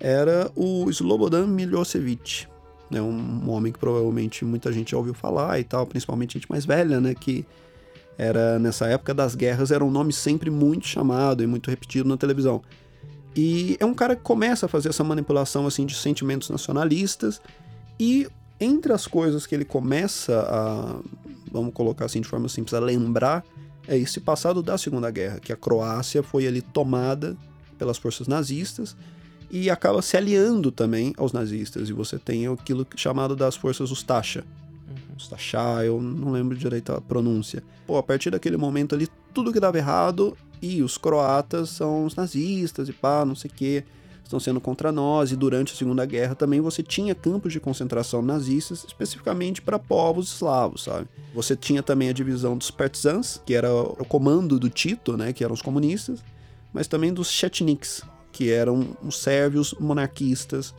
[0.00, 2.46] era o Slobodan Milosevic,
[2.90, 3.00] né?
[3.00, 7.00] um homem que provavelmente muita gente já ouviu falar e tal, principalmente gente mais velha,
[7.00, 7.14] né?
[7.14, 7.46] que
[8.16, 12.16] era nessa época das guerras, era um nome sempre muito chamado e muito repetido na
[12.16, 12.62] televisão.
[13.36, 17.40] E é um cara que começa a fazer essa manipulação assim de sentimentos nacionalistas
[17.98, 18.28] e
[18.60, 21.00] entre as coisas que ele começa a,
[21.50, 23.44] vamos colocar assim de forma simples, a lembrar
[23.86, 27.36] é esse passado da Segunda Guerra, que a Croácia foi ali tomada
[27.78, 28.96] pelas forças nazistas
[29.50, 31.88] e acaba se aliando também aos nazistas.
[31.88, 34.44] E você tem aquilo chamado das forças Ustasha.
[35.16, 37.62] Ustasha, eu não lembro direito a pronúncia.
[37.86, 42.14] Pô, a partir daquele momento ali, tudo que dava errado e os croatas são os
[42.14, 43.84] nazistas e pá, não sei o que,
[44.22, 45.30] estão sendo contra nós.
[45.30, 50.32] E durante a Segunda Guerra também você tinha campos de concentração nazistas, especificamente para povos
[50.32, 51.06] eslavos, sabe?
[51.34, 55.44] Você tinha também a divisão dos partisans, que era o comando do Tito, né, que
[55.44, 56.24] eram os comunistas,
[56.72, 60.74] mas também dos chetniks, que eram os sérvios monarquistas,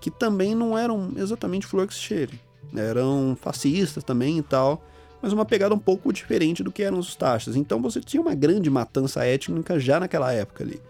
[0.00, 2.40] que também não eram exatamente cheire.
[2.74, 4.84] Eram fascistas também e tal,
[5.22, 7.56] mas uma pegada um pouco diferente do que eram os taxas.
[7.56, 10.80] Então você tinha uma grande matança étnica já naquela época ali.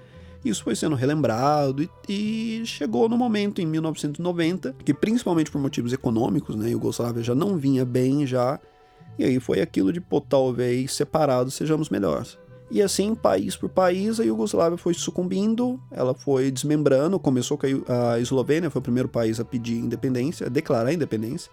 [0.45, 5.93] Isso foi sendo relembrado e, e chegou no momento em 1990, que principalmente por motivos
[5.93, 8.61] econômicos, né, Iugoslávia já não vinha bem já,
[9.19, 12.39] e aí foi aquilo de, pô, talvez separados sejamos melhores.
[12.71, 18.21] E assim, país por país, a Iugoslávia foi sucumbindo, ela foi desmembrando, começou com a
[18.21, 21.51] Eslovênia, foi o primeiro país a pedir independência, a declarar independência.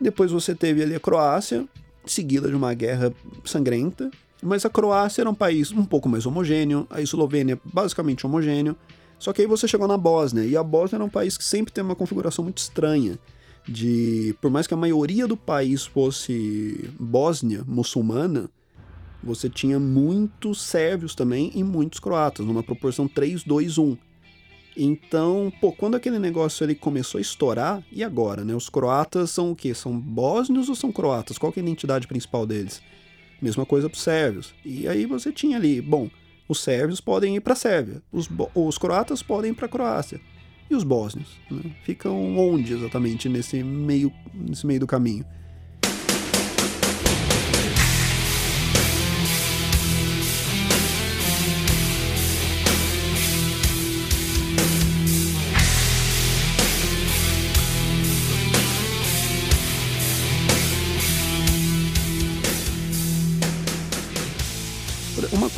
[0.00, 1.66] Depois você teve ali a Croácia,
[2.06, 3.12] seguida de uma guerra
[3.44, 4.10] sangrenta,
[4.42, 8.76] mas a Croácia era um país um pouco mais homogêneo, a Eslovênia basicamente homogêneo,
[9.18, 11.72] só que aí você chegou na Bósnia, e a Bósnia era um país que sempre
[11.72, 13.18] tem uma configuração muito estranha,
[13.66, 18.50] de, por mais que a maioria do país fosse Bósnia, muçulmana,
[19.22, 23.96] você tinha muitos sérvios também e muitos croatas, numa proporção 3, 2, 1.
[24.76, 28.54] Então, pô, quando aquele negócio ele começou a estourar, e agora, né?
[28.54, 29.72] Os croatas são o quê?
[29.74, 31.38] São bósnios ou são croatas?
[31.38, 32.82] Qual é a identidade principal deles?
[33.40, 34.54] Mesma coisa para os sérvios.
[34.64, 36.08] E aí você tinha ali, bom,
[36.48, 40.20] os sérvios podem ir para a Sérvia, os, os croatas podem ir para a Croácia.
[40.70, 41.28] E os bósnios?
[41.50, 41.74] né?
[41.84, 45.24] Ficam onde exatamente nesse meio, nesse meio do caminho?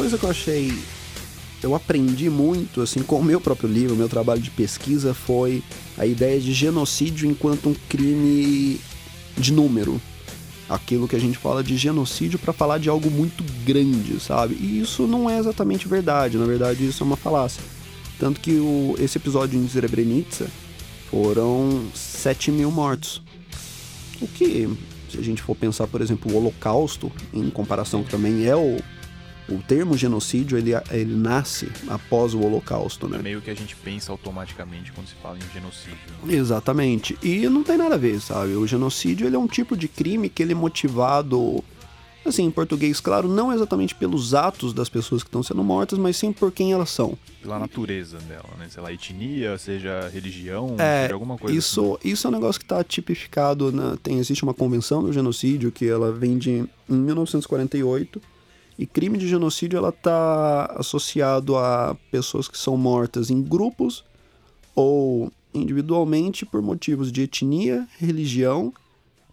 [0.06, 0.78] Coisa que eu achei.
[1.62, 5.64] Eu aprendi muito, assim, com o meu próprio livro, meu trabalho de pesquisa, foi
[5.98, 8.80] a ideia de genocídio enquanto um crime
[9.36, 10.00] de número.
[10.68, 14.54] Aquilo que a gente fala de genocídio para falar de algo muito grande, sabe?
[14.54, 17.62] E isso não é exatamente verdade, na verdade isso é uma falácia.
[18.18, 20.46] Tanto que o, esse episódio em Srebrenica
[21.10, 23.22] foram 7 mil mortos.
[24.20, 24.68] O que,
[25.10, 28.78] se a gente for pensar, por exemplo, o Holocausto, em comparação que também é o,
[29.48, 33.18] o termo genocídio, ele, ele nasce após o Holocausto, né?
[33.18, 35.96] É meio que a gente pensa automaticamente quando se fala em genocídio.
[36.24, 36.34] né?
[36.34, 37.16] Exatamente.
[37.22, 38.54] E não tem nada a ver, sabe?
[38.54, 41.62] O genocídio ele é um tipo de crime que ele é motivado,
[42.24, 46.16] assim, em português, claro, não exatamente pelos atos das pessoas que estão sendo mortas, mas
[46.16, 47.16] sim por quem elas são.
[47.40, 48.66] Pela natureza dela, né?
[48.68, 51.58] Sei lá, etnia, seja religião, É, seja alguma coisa assim.
[51.58, 55.70] Isso, isso é um negócio que está tipificado, na, tem, existe uma convenção do genocídio
[55.70, 56.50] que ela vem de
[56.88, 58.20] em 1948
[58.78, 64.04] e crime de genocídio ela está associado a pessoas que são mortas em grupos
[64.74, 68.72] ou individualmente por motivos de etnia, religião,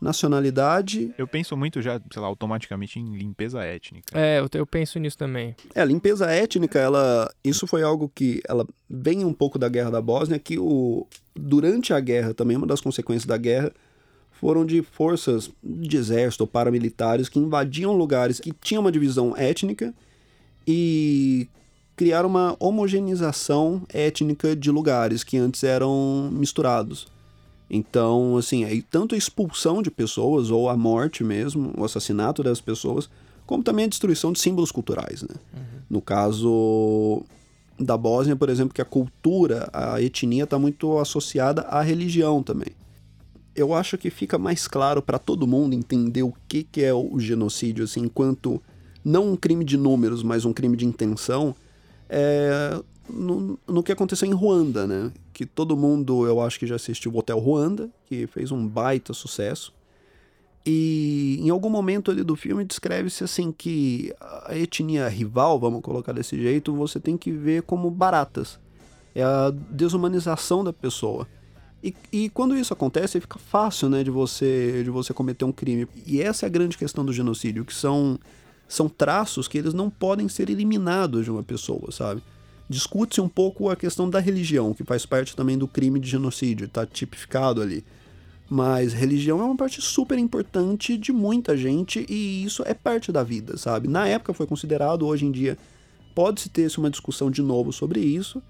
[0.04, 1.14] nacionalidade.
[1.18, 4.18] Eu penso muito já, sei lá, automaticamente em limpeza étnica.
[4.18, 5.56] É, eu, eu penso nisso também.
[5.74, 9.92] É, a limpeza étnica, ela, isso foi algo que ela vem um pouco da guerra
[9.92, 13.74] da Bósnia, que o durante a guerra também uma das consequências da guerra
[14.44, 19.94] foram de forças de exército ou paramilitares que invadiam lugares que tinham uma divisão étnica
[20.68, 21.48] e
[21.96, 27.08] criaram uma homogeneização étnica de lugares que antes eram misturados.
[27.70, 32.60] Então, assim, aí tanto a expulsão de pessoas ou a morte mesmo, o assassinato das
[32.60, 33.10] pessoas,
[33.46, 35.36] como também a destruição de símbolos culturais, né?
[35.90, 37.24] No caso
[37.80, 42.83] da Bósnia, por exemplo, que a cultura, a etnia está muito associada à religião também.
[43.56, 47.20] Eu acho que fica mais claro para todo mundo entender o que, que é o
[47.20, 48.62] genocídio, assim, enquanto
[49.04, 51.56] não um crime de números, mas um crime de intenção,
[52.10, 55.12] é no, no que aconteceu em Ruanda, né?
[55.34, 59.14] Que todo mundo, eu acho que já assistiu o Hotel Ruanda, que fez um baita
[59.14, 59.74] sucesso.
[60.66, 66.14] E em algum momento ali do filme descreve-se assim que a etnia rival, vamos colocar
[66.14, 68.60] desse jeito, você tem que ver como baratas.
[69.14, 71.28] É a desumanização da pessoa.
[71.84, 75.86] E, e quando isso acontece, fica fácil, né, de você de você cometer um crime.
[76.08, 78.18] E essa é a grande questão do genocídio, que são
[78.68, 82.24] são traços que eles não podem ser eliminados de uma pessoa, sabe?
[82.70, 86.66] Discute-se um pouco a questão da religião, que faz parte também do crime de genocídio,
[86.66, 87.84] está tipificado ali.
[88.50, 93.24] Mas religião é uma parte super importante de muita gente e isso é parte da
[93.24, 93.88] vida, sabe?
[93.88, 95.58] Na época foi considerado, hoje em dia
[96.16, 98.42] pode-se ter uma discussão de novo sobre isso.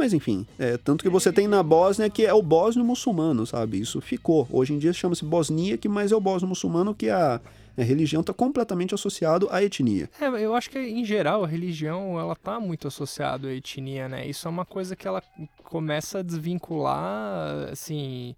[0.00, 3.78] Mas enfim, é, tanto que você tem na Bósnia que é o bósnio muçulmano, sabe?
[3.78, 4.48] Isso ficou.
[4.50, 7.38] Hoje em dia chama-se bosníaque, mas é o bósnio muçulmano que a,
[7.76, 10.08] a religião está completamente associado à etnia.
[10.18, 14.26] É, eu acho que em geral a religião ela tá muito associada à etnia, né?
[14.26, 15.22] Isso é uma coisa que ela
[15.64, 18.34] começa a desvincular, assim,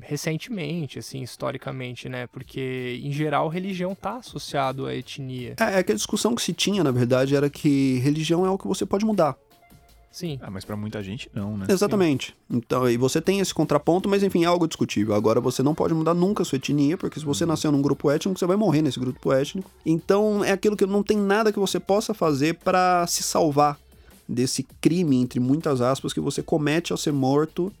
[0.00, 2.26] recentemente, assim, historicamente, né?
[2.26, 5.54] Porque em geral religião tá associado à etnia.
[5.60, 8.60] É, é que a discussão que se tinha, na verdade, era que religião é algo
[8.60, 9.36] que você pode mudar.
[10.12, 10.38] Sim.
[10.42, 11.64] Ah, mas pra muita gente não, né?
[11.70, 12.36] Exatamente.
[12.50, 15.14] Então, e você tem esse contraponto, mas enfim, é algo discutível.
[15.14, 18.10] Agora, você não pode mudar nunca a sua etnia, porque se você nasceu num grupo
[18.10, 19.70] étnico, você vai morrer nesse grupo étnico.
[19.86, 23.78] Então, é aquilo que não tem nada que você possa fazer para se salvar
[24.28, 27.72] desse crime, entre muitas aspas, que você comete ao ser morto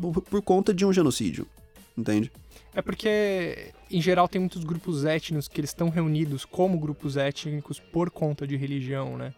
[0.00, 1.46] por, por conta de um genocídio.
[1.96, 2.30] Entende?
[2.74, 7.78] É porque, em geral, tem muitos grupos étnicos que eles estão reunidos como grupos étnicos
[7.78, 9.32] por conta de religião, né?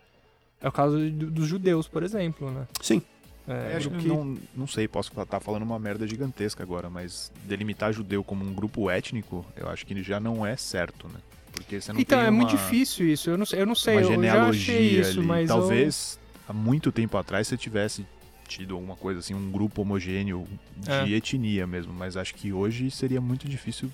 [0.60, 2.66] É o caso do- dos judeus, por exemplo, né?
[2.80, 3.02] Sim.
[3.48, 6.88] É, Eu acho o que não, não sei, posso estar falando uma merda gigantesca agora,
[6.90, 11.18] mas delimitar judeu como um grupo étnico, eu acho que já não é certo, né?
[11.52, 13.28] Porque você não Então, tem é muito uma- difícil isso.
[13.30, 15.26] Eu não, sei- eu não sei, uma eu já genealogia achei isso, ali.
[15.26, 16.18] mas eu- Talvez
[16.48, 18.06] há muito tempo atrás você tivesse
[18.46, 20.46] tido alguma coisa assim, um grupo homogêneo
[20.76, 21.16] de É.
[21.16, 23.90] etnia mesmo, mas acho que hoje seria muito difícil.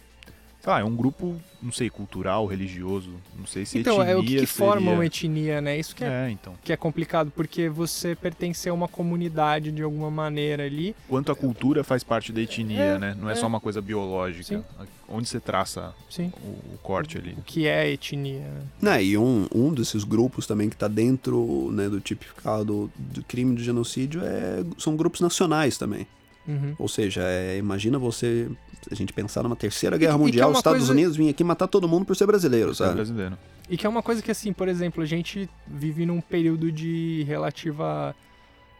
[0.67, 4.23] Lá, é um grupo, não sei, cultural, religioso, não sei se Então, etnia é o
[4.23, 4.95] que, que forma seria...
[4.95, 5.79] uma etnia, né?
[5.79, 6.55] Isso que é, É, então.
[6.65, 10.97] que é complicado, porque você pertence a uma comunidade de alguma maneira ali.
[11.09, 13.17] Quanto a cultura faz parte da etnia, É, né?
[13.19, 13.37] Não é, é.
[13.37, 14.43] só uma coisa biológica.
[14.45, 14.65] Sim.
[15.09, 16.33] Onde você traça Sim.
[16.43, 17.35] o, o corte ali.
[17.39, 18.41] O que é etnia.
[18.41, 18.97] né?
[18.97, 23.55] Né, e um, um desses grupos também que está dentro né, do tipificado do crime
[23.55, 26.09] de genocídio é, são grupos nacionais também.
[26.49, 26.75] Uhum.
[26.79, 28.49] Ou seja, é, imagina você,
[28.91, 31.43] a gente pensar numa terceira guerra e é mundial, os Estados coisa- Unidos vinham aqui
[31.45, 32.95] matar todo mundo por ser brasileiro, é sabe?
[32.95, 33.37] brasileiro.
[33.69, 37.25] E que é uma coisa que, assim, por exemplo, a gente vive num período de
[37.27, 38.15] relativa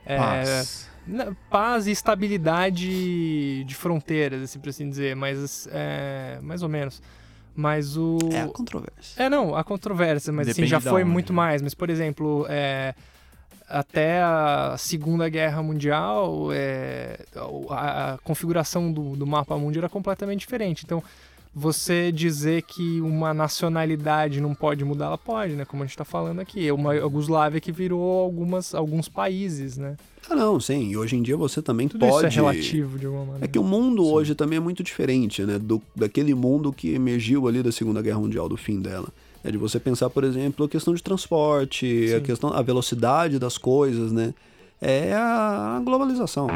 [0.05, 0.89] é, Paz.
[1.51, 7.03] paz e estabilidade de fronteiras, assim, por assim dizer, mas é, mais ou menos.
[7.55, 8.19] Mas o.
[8.33, 9.23] É a controvérsia.
[9.23, 11.37] É, não, a controvérsia, mas assim, Depende já da foi onde, muito né?
[11.37, 11.63] mais.
[11.63, 12.95] Mas, por exemplo, é,
[13.69, 17.19] até a Segunda Guerra Mundial, é,
[17.71, 20.85] a, a configuração do, do mapa mundo era completamente diferente.
[20.85, 21.03] Então,
[21.59, 25.65] você dizer que uma nacionalidade não pode mudar, ela pode, né?
[25.65, 26.69] Como a gente tá falando aqui.
[26.69, 29.97] É uma Yugoslávia que virou algumas, alguns países, né?
[30.29, 30.91] Ah, não, sim.
[30.91, 32.15] E hoje em dia você também Tudo pode.
[32.15, 33.47] isso é relativo de alguma maneira.
[33.47, 35.59] É que o mundo hoje também é muito diferente, né?
[35.59, 39.09] Do, daquele mundo que emergiu ali da Segunda Guerra Mundial, do fim dela.
[39.47, 42.23] É de você pensar, por exemplo, a questão de transporte, a Sim.
[42.25, 44.35] questão, a velocidade das coisas, né?
[44.83, 46.49] É a globalização.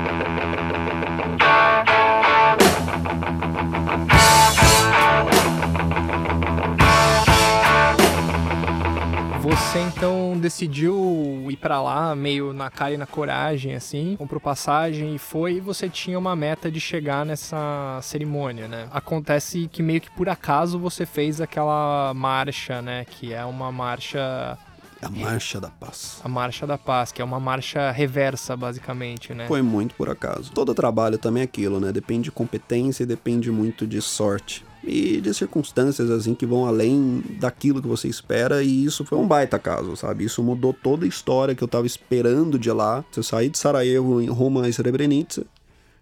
[9.51, 15.17] Você então decidiu ir pra lá meio na cara e na coragem, assim, comprou passagem
[15.17, 18.87] e foi, e você tinha uma meta de chegar nessa cerimônia, né?
[18.93, 23.05] Acontece que meio que por acaso você fez aquela marcha, né?
[23.05, 24.57] Que é uma marcha.
[25.03, 26.21] A Marcha da Paz.
[26.23, 29.49] A Marcha da Paz, que é uma marcha reversa, basicamente, né?
[29.49, 30.53] Foi muito por acaso.
[30.53, 31.91] Todo trabalho também é aquilo, né?
[31.91, 34.65] Depende de competência e depende muito de sorte.
[34.83, 38.63] E de circunstâncias, assim, que vão além daquilo que você espera.
[38.63, 40.25] E isso foi um baita caso, sabe?
[40.25, 43.05] Isso mudou toda a história que eu tava esperando de lá.
[43.15, 45.45] Eu saí de Sarajevo em rumo a Srebrenica.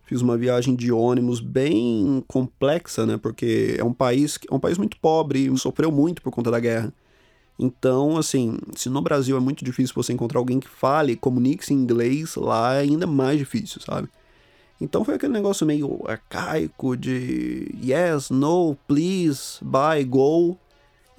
[0.05, 3.19] Fiz uma viagem de ônibus bem complexa, né?
[3.19, 6.61] Porque é um país, é um país muito pobre e sofreu muito por conta da
[6.61, 6.93] guerra.
[7.59, 11.77] Então, assim, se no Brasil é muito difícil você encontrar alguém que fale, comunique-se em
[11.77, 14.09] inglês, lá é ainda mais difícil, sabe?
[14.81, 20.57] Então foi aquele negócio meio arcaico de yes, no, please, bye, go.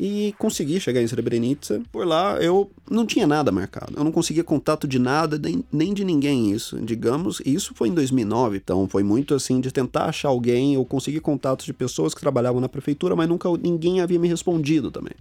[0.01, 1.81] E consegui chegar em Srebrenica.
[1.91, 3.95] Por lá eu não tinha nada marcado.
[3.97, 5.37] Eu não conseguia contato de nada,
[5.69, 6.79] nem, de ninguém isso.
[6.79, 10.75] Digamos, isso foi em 2009, então foi muito assim de tentar achar alguém.
[10.75, 14.89] Eu consegui contatos de pessoas que trabalhavam na prefeitura, mas nunca ninguém havia me respondido
[14.89, 15.13] também.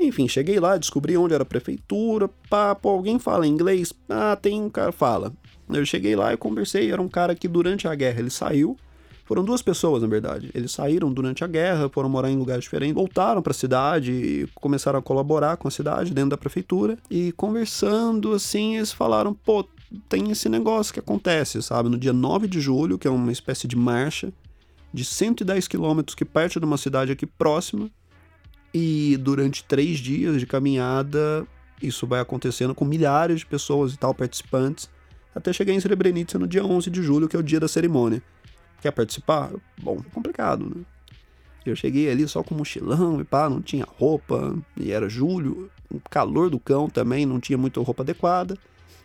[0.00, 2.30] Enfim, cheguei lá, descobri onde era a prefeitura.
[2.48, 3.92] Pá, pô, alguém fala inglês?
[4.08, 5.34] Ah, tem um cara fala.
[5.78, 6.90] Eu cheguei lá e conversei.
[6.90, 8.76] Era um cara que durante a guerra ele saiu.
[9.24, 10.50] Foram duas pessoas, na verdade.
[10.54, 14.48] Eles saíram durante a guerra, foram morar em lugares diferentes, voltaram para a cidade e
[14.54, 16.98] começaram a colaborar com a cidade dentro da prefeitura.
[17.10, 19.64] E conversando, assim, eles falaram: pô,
[20.08, 21.88] tem esse negócio que acontece, sabe?
[21.88, 24.32] No dia 9 de julho, que é uma espécie de marcha
[24.92, 27.90] de 110 quilômetros que parte de uma cidade aqui próxima.
[28.74, 31.46] E durante três dias de caminhada,
[31.82, 34.88] isso vai acontecendo com milhares de pessoas e tal, participantes,
[35.34, 38.22] até chegar em Srebrenica no dia 11 de julho, que é o dia da cerimônia.
[38.80, 39.50] Quer participar?
[39.80, 40.82] Bom, complicado, né?
[41.64, 46.00] Eu cheguei ali só com mochilão e pá, não tinha roupa, e era julho, o
[46.10, 48.58] calor do cão também, não tinha muita roupa adequada.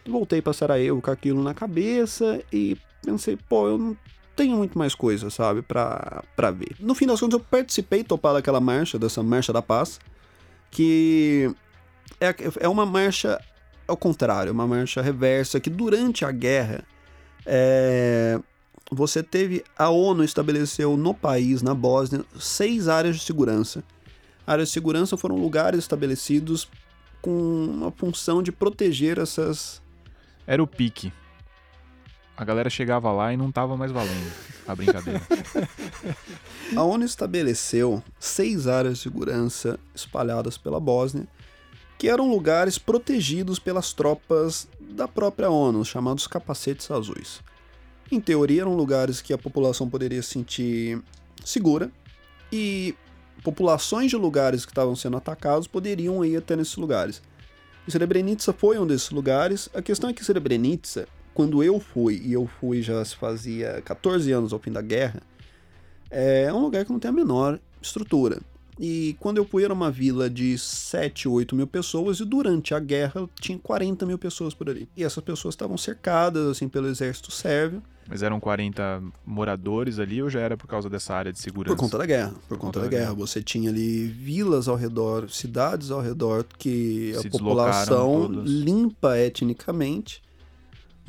[0.07, 3.97] Voltei pra Sarajevo com aquilo na cabeça e pensei, pô, eu não
[4.35, 6.75] tenho muito mais coisa, sabe, pra, pra ver.
[6.79, 9.99] No fim das contas, eu participei topar daquela marcha, dessa Marcha da Paz,
[10.71, 11.53] que
[12.19, 13.39] é, é uma marcha
[13.87, 16.83] ao contrário, uma marcha reversa, que durante a guerra,
[17.45, 18.39] é,
[18.91, 23.83] você teve, a ONU estabeleceu no país, na Bósnia, seis áreas de segurança.
[24.45, 26.69] Áreas de segurança foram lugares estabelecidos
[27.21, 29.81] com uma função de proteger essas
[30.45, 31.11] Era o pique.
[32.37, 34.31] A galera chegava lá e não tava mais valendo
[34.67, 35.21] a brincadeira.
[36.75, 41.27] A ONU estabeleceu seis áreas de segurança espalhadas pela Bósnia,
[41.97, 47.41] que eram lugares protegidos pelas tropas da própria ONU, chamados capacetes azuis.
[48.11, 51.01] Em teoria, eram lugares que a população poderia se sentir
[51.43, 51.91] segura
[52.51, 52.95] e
[53.43, 57.21] populações de lugares que estavam sendo atacados poderiam ir até nesses lugares.
[57.87, 59.69] E Srebrenica foi um desses lugares.
[59.73, 64.31] A questão é que Srebrenica, quando eu fui, e eu fui já se fazia 14
[64.31, 65.21] anos ao fim da guerra,
[66.09, 68.41] é um lugar que não tem a menor estrutura.
[68.79, 72.79] E quando eu fui era uma vila de 7, 8 mil pessoas e durante a
[72.79, 74.87] guerra tinha 40 mil pessoas por ali.
[74.95, 80.29] E essas pessoas estavam cercadas assim pelo exército sérvio Mas eram 40 moradores ali ou
[80.29, 81.75] já era por causa dessa área de segurança?
[81.75, 82.33] por conta da guerra.
[82.47, 83.13] Por, conta, da, guerra.
[83.13, 88.49] Você tinha ali vilas ao redor, cidades ao redor que Se a população todas.
[88.49, 90.21] limpa etnicamente.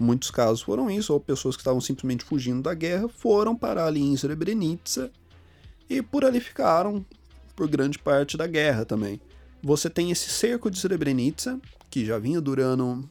[0.00, 4.00] Muitos casos foram isso, ou pessoas que estavam simplesmente fugindo da guerra foram parar ali
[4.00, 5.10] em Srebrenica
[5.90, 7.04] e por ali ficaram
[7.58, 9.20] por grande parte da guerra também.
[9.60, 13.10] Você tem esse cerco de Srebrenica, que já vinha durando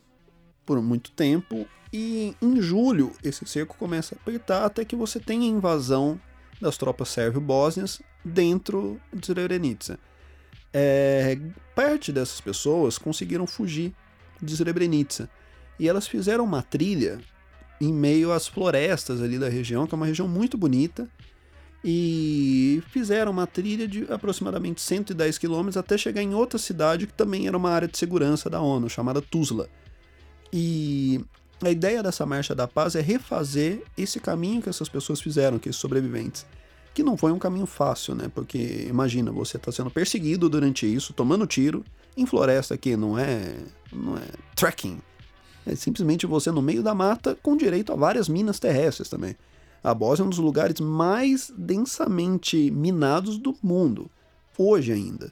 [0.66, 5.42] por muito tempo, e em julho esse cerco começa a apertar até que você tem
[5.42, 6.18] a invasão
[6.62, 10.00] das tropas sérvio-bósnias dentro de Srebrenica.
[10.74, 11.38] É,
[11.76, 13.94] parte dessas pessoas conseguiram fugir
[14.42, 15.30] de Srebrenica
[15.78, 17.20] e elas fizeram uma trilha
[17.82, 21.06] em meio às florestas ali da região, que é uma região muito bonita,
[21.84, 27.48] e fizeram uma trilha de aproximadamente 110 quilômetros até chegar em outra cidade que também
[27.48, 29.70] era uma área de segurança da ONU, chamada Tuzla.
[30.52, 31.24] E
[31.62, 35.70] a ideia dessa Marcha da Paz é refazer esse caminho que essas pessoas fizeram, que
[35.70, 36.46] esses sobreviventes.
[36.94, 38.30] Que não foi um caminho fácil, né?
[38.34, 41.84] Porque imagina, você está sendo perseguido durante isso, tomando tiro,
[42.16, 43.56] em floresta que não é,
[43.94, 44.26] não é
[44.56, 45.00] trekking.
[45.66, 49.36] É simplesmente você no meio da mata com direito a várias minas terrestres também.
[49.84, 54.10] A Bósnia é um dos lugares mais densamente minados do mundo,
[54.58, 55.32] hoje ainda.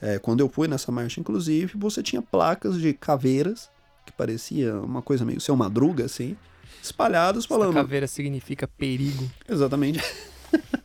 [0.00, 3.70] É, quando eu fui nessa marcha, inclusive, você tinha placas de caveiras,
[4.04, 6.36] que parecia uma coisa meio seu madruga, assim,
[6.82, 7.70] espalhadas falando.
[7.70, 9.30] Essa caveira significa perigo.
[9.48, 10.02] Exatamente.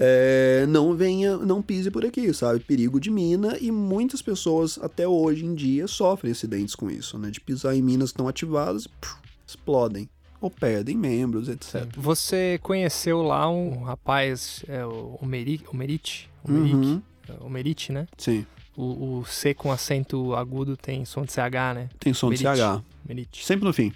[0.00, 2.60] É, não venha, não pise por aqui, sabe?
[2.60, 7.32] Perigo de mina e muitas pessoas até hoje em dia sofrem acidentes com isso, né?
[7.32, 10.08] De pisar em minas que estão ativadas, puf, explodem
[10.40, 11.86] ou perdem membros, etc.
[11.96, 16.30] Você conheceu lá um rapaz, é, o Omeri- Omerite?
[16.44, 16.74] Omeric?
[16.74, 18.06] Uhum, É, Omerite, né?
[18.16, 21.88] sim, O, o C com acento agudo tem som de CH, né?
[21.98, 22.60] tem som de Merite.
[22.62, 22.82] CH.
[23.04, 23.44] Omerite.
[23.44, 23.92] Sempre no fim.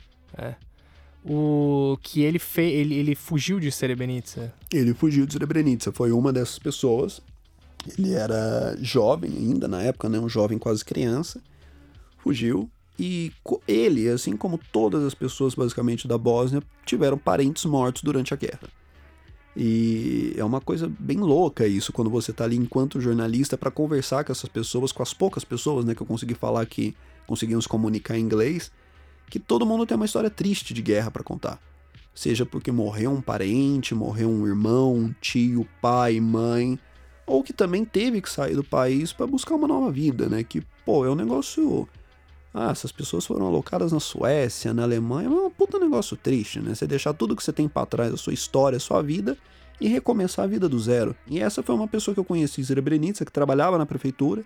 [1.24, 4.52] O que ele fez, ele, ele fugiu de Srebrenica.
[4.72, 7.20] Ele fugiu de Srebrenica, foi uma dessas pessoas.
[7.96, 10.18] Ele era jovem ainda na época, né?
[10.18, 11.40] Um jovem quase criança.
[12.18, 12.68] Fugiu
[12.98, 13.32] e
[13.66, 18.68] ele, assim como todas as pessoas basicamente da Bósnia, tiveram parentes mortos durante a guerra.
[19.56, 24.24] E é uma coisa bem louca isso quando você tá ali enquanto jornalista para conversar
[24.24, 27.68] com essas pessoas, com as poucas pessoas, né, que eu consegui falar que conseguiam se
[27.68, 28.72] comunicar em inglês,
[29.28, 31.60] que todo mundo tem uma história triste de guerra para contar.
[32.14, 36.78] Seja porque morreu um parente, morreu um irmão, um tio, pai, mãe,
[37.26, 40.42] ou que também teve que sair do país para buscar uma nova vida, né?
[40.42, 41.88] Que, pô, é um negócio.
[42.54, 46.74] Ah, essas pessoas foram alocadas na Suécia, na Alemanha, é um puta negócio triste, né?
[46.74, 49.38] Você deixar tudo que você tem para trás, a sua história, a sua vida,
[49.80, 51.16] e recomeçar a vida do zero.
[51.26, 54.44] E essa foi uma pessoa que eu conheci em Srebrenica, que trabalhava na prefeitura.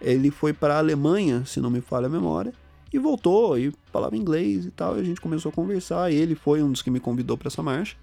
[0.00, 2.52] Ele foi para a Alemanha, se não me falha a memória,
[2.92, 4.96] e voltou e falava inglês e tal.
[4.96, 6.10] E a gente começou a conversar.
[6.12, 7.96] E ele foi um dos que me convidou para essa marcha.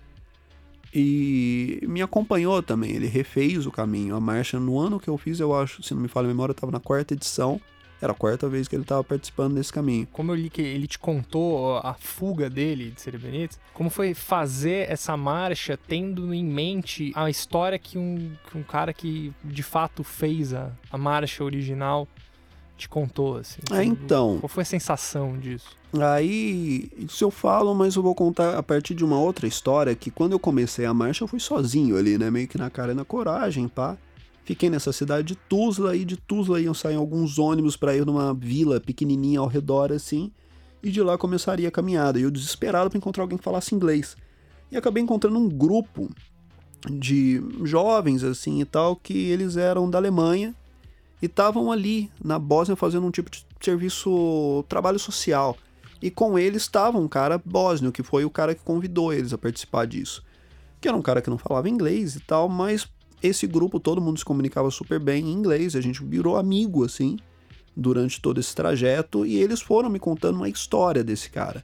[0.94, 2.92] E me acompanhou também.
[2.92, 4.16] Ele refez o caminho.
[4.16, 6.52] A marcha, no ano que eu fiz, eu acho, se não me falha a memória,
[6.52, 7.60] estava na quarta edição.
[8.02, 10.08] Era a quarta vez que ele estava participando desse caminho.
[10.12, 14.89] Como eu li que ele te contou a fuga dele de Srebrenica, como foi fazer
[14.89, 20.04] essa marcha tendo em mente a história que um, que um cara que de fato
[20.04, 22.08] fez a, a marcha original
[22.82, 23.62] te contou, assim.
[23.72, 24.39] É, então.
[24.39, 25.78] Qual foi a sensação disso?
[25.99, 30.10] Aí, isso eu falo, mas eu vou contar a partir de uma outra história que
[30.10, 32.32] quando eu comecei a marcha eu fui sozinho ali, né?
[32.32, 33.97] Meio que na cara e na coragem, pá.
[34.44, 38.34] Fiquei nessa cidade de Tuzla e de Tuzla iam sair alguns ônibus para ir numa
[38.34, 40.32] vila pequenininha ao redor assim.
[40.84, 42.20] E de lá começaria a caminhada.
[42.20, 44.18] E eu desesperado para encontrar alguém que falasse inglês.
[44.72, 46.10] E acabei encontrando um grupo
[46.89, 50.56] de jovens assim e tal que eles eram da Alemanha
[51.22, 55.56] e estavam ali na Bósnia fazendo um tipo de serviço, trabalho social.
[56.02, 59.38] E com eles estava um cara bósnio, que foi o cara que convidou eles a
[59.38, 60.24] participar disso.
[60.80, 62.89] Que era um cara que não falava inglês e tal, mas
[63.22, 67.18] esse grupo todo mundo se comunicava super bem em inglês, a gente virou amigo assim
[67.76, 71.64] durante todo esse trajeto e eles foram me contando uma história desse cara.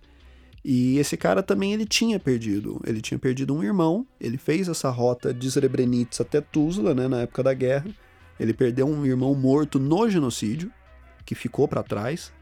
[0.63, 4.89] E esse cara também ele tinha perdido, ele tinha perdido um irmão, ele fez essa
[4.89, 7.85] rota de Srebrenica até Tuzla, né, na época da guerra.
[8.39, 10.71] Ele perdeu um irmão morto no genocídio,
[11.25, 12.33] que ficou para trás.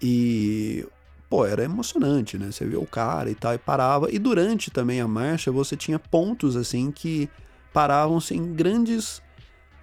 [0.00, 0.84] E
[1.28, 2.50] pô, era emocionante, né?
[2.50, 4.10] Você vê o cara e tal, e parava.
[4.10, 7.28] E durante também a marcha, você tinha pontos assim que
[7.72, 9.22] paravam-se em grandes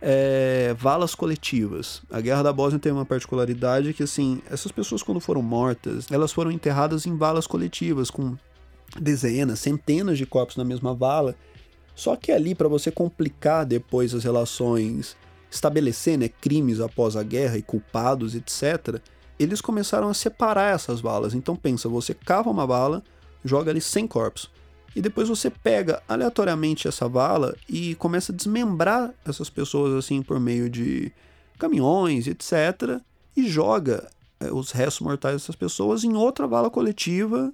[0.01, 2.01] é, valas coletivas.
[2.09, 6.31] A Guerra da Bósnia tem uma particularidade que, assim, essas pessoas quando foram mortas, elas
[6.31, 8.37] foram enterradas em valas coletivas, com
[8.99, 11.35] dezenas, centenas de corpos na mesma vala.
[11.95, 15.17] Só que ali, para você complicar depois as relações,
[15.51, 19.01] estabelecer né, crimes após a guerra e culpados, etc.,
[19.37, 21.33] eles começaram a separar essas valas.
[21.33, 23.03] Então pensa, você cava uma vala,
[23.43, 24.51] joga ali 100 corpos.
[24.95, 30.39] E depois você pega aleatoriamente essa vala e começa a desmembrar essas pessoas assim por
[30.39, 31.11] meio de
[31.57, 32.99] caminhões, etc.
[33.35, 34.09] E joga
[34.39, 37.53] é, os restos mortais dessas pessoas em outra vala coletiva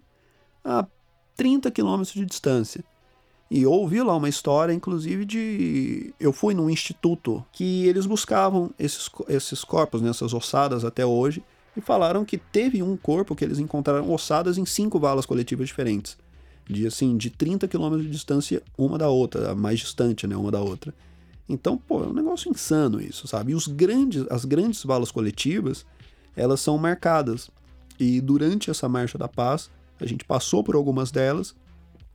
[0.64, 0.86] a
[1.36, 2.84] 30 quilômetros de distância.
[3.50, 6.14] E ouvi lá uma história, inclusive, de.
[6.20, 11.44] Eu fui num instituto que eles buscavam esses, esses corpos, nessas ossadas até hoje,
[11.78, 16.18] e falaram que teve um corpo que eles encontraram ossadas em cinco valas coletivas diferentes.
[16.68, 20.52] De assim, de 30 quilômetros de distância uma da outra, a mais distante, né, uma
[20.52, 20.94] da outra.
[21.48, 23.52] Então, pô, é um negócio insano isso, sabe?
[23.52, 25.86] E os grandes, as grandes valas coletivas,
[26.36, 27.52] elas são marcadas.
[28.00, 31.56] E durante essa marcha da paz, a gente passou por algumas delas,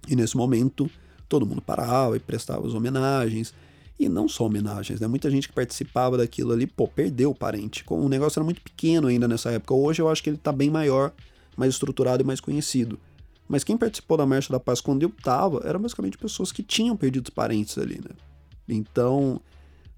[0.09, 0.91] e nesse momento
[1.29, 3.55] todo mundo parava e prestava as homenagens.
[3.99, 5.07] E não só homenagens, né?
[5.07, 7.85] Muita gente que participava daquilo ali, pô, perdeu o parente.
[7.87, 9.75] O negócio era muito pequeno ainda nessa época.
[9.75, 11.13] Hoje eu acho que ele tá bem maior,
[11.55, 12.99] mais estruturado e mais conhecido.
[13.51, 16.97] Mas quem participou da Marcha da Paz quando eu tava, eram basicamente pessoas que tinham
[16.97, 18.15] perdido os parentes ali, né?
[18.69, 19.41] Então,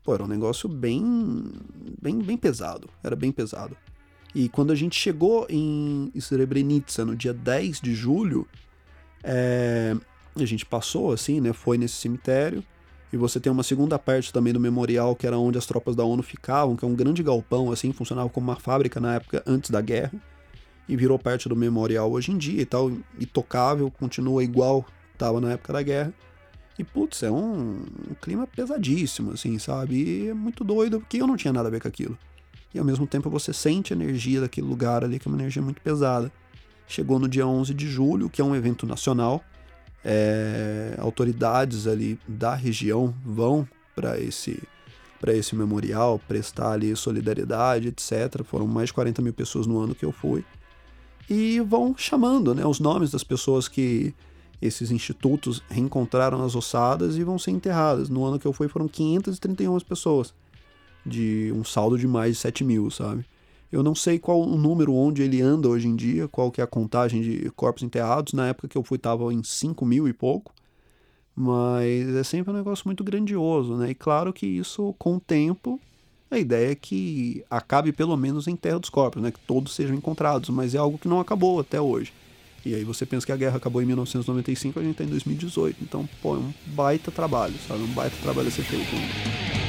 [0.02, 1.52] pô, era um negócio bem,
[2.00, 2.88] bem, bem pesado.
[3.04, 3.76] Era bem pesado.
[4.34, 8.48] E quando a gente chegou em Srebrenica no dia 10 de julho,
[9.22, 9.94] é,
[10.34, 11.52] a gente passou assim, né?
[11.52, 12.64] Foi nesse cemitério.
[13.12, 16.02] E você tem uma segunda parte também do memorial, que era onde as tropas da
[16.02, 19.68] ONU ficavam, que é um grande galpão, assim, funcionava como uma fábrica na época antes
[19.68, 20.18] da guerra.
[20.88, 25.52] E virou parte do memorial hoje em dia e tal, intocável, continua igual estava na
[25.52, 26.12] época da guerra.
[26.78, 29.94] E, putz, é um, um, clima pesadíssimo, assim, sabe?
[29.94, 32.18] E é muito doido, porque eu não tinha nada a ver com aquilo.
[32.74, 35.62] E ao mesmo tempo você sente a energia daquele lugar ali, que é uma energia
[35.62, 36.32] muito pesada.
[36.88, 39.42] Chegou no dia 11 de julho, que é um evento nacional,
[40.04, 44.60] é, autoridades ali da região vão para esse
[45.20, 48.42] para esse memorial, prestar ali solidariedade, etc.
[48.42, 50.44] Foram mais de 40 mil pessoas no ano que eu fui.
[51.28, 54.14] E vão chamando né, os nomes das pessoas que
[54.60, 58.08] esses institutos reencontraram nas ossadas e vão ser enterradas.
[58.08, 60.32] No ano que eu fui foram 531 pessoas,
[61.04, 63.24] de um saldo de mais de 7 mil, sabe?
[63.72, 66.64] Eu não sei qual o número onde ele anda hoje em dia, qual que é
[66.64, 68.34] a contagem de corpos enterrados.
[68.34, 70.52] Na época que eu fui estava em 5 mil e pouco.
[71.34, 73.90] Mas é sempre um negócio muito grandioso, né?
[73.90, 75.80] E claro que isso, com o tempo,
[76.34, 79.30] a ideia é que acabe pelo menos em terra dos corpos, né?
[79.30, 82.12] Que todos sejam encontrados, mas é algo que não acabou até hoje.
[82.64, 85.78] E aí você pensa que a guerra acabou em 1995, a gente está em 2018.
[85.82, 87.82] Então, pô, é um baita trabalho, sabe?
[87.82, 89.61] Um baita trabalho a ser feito.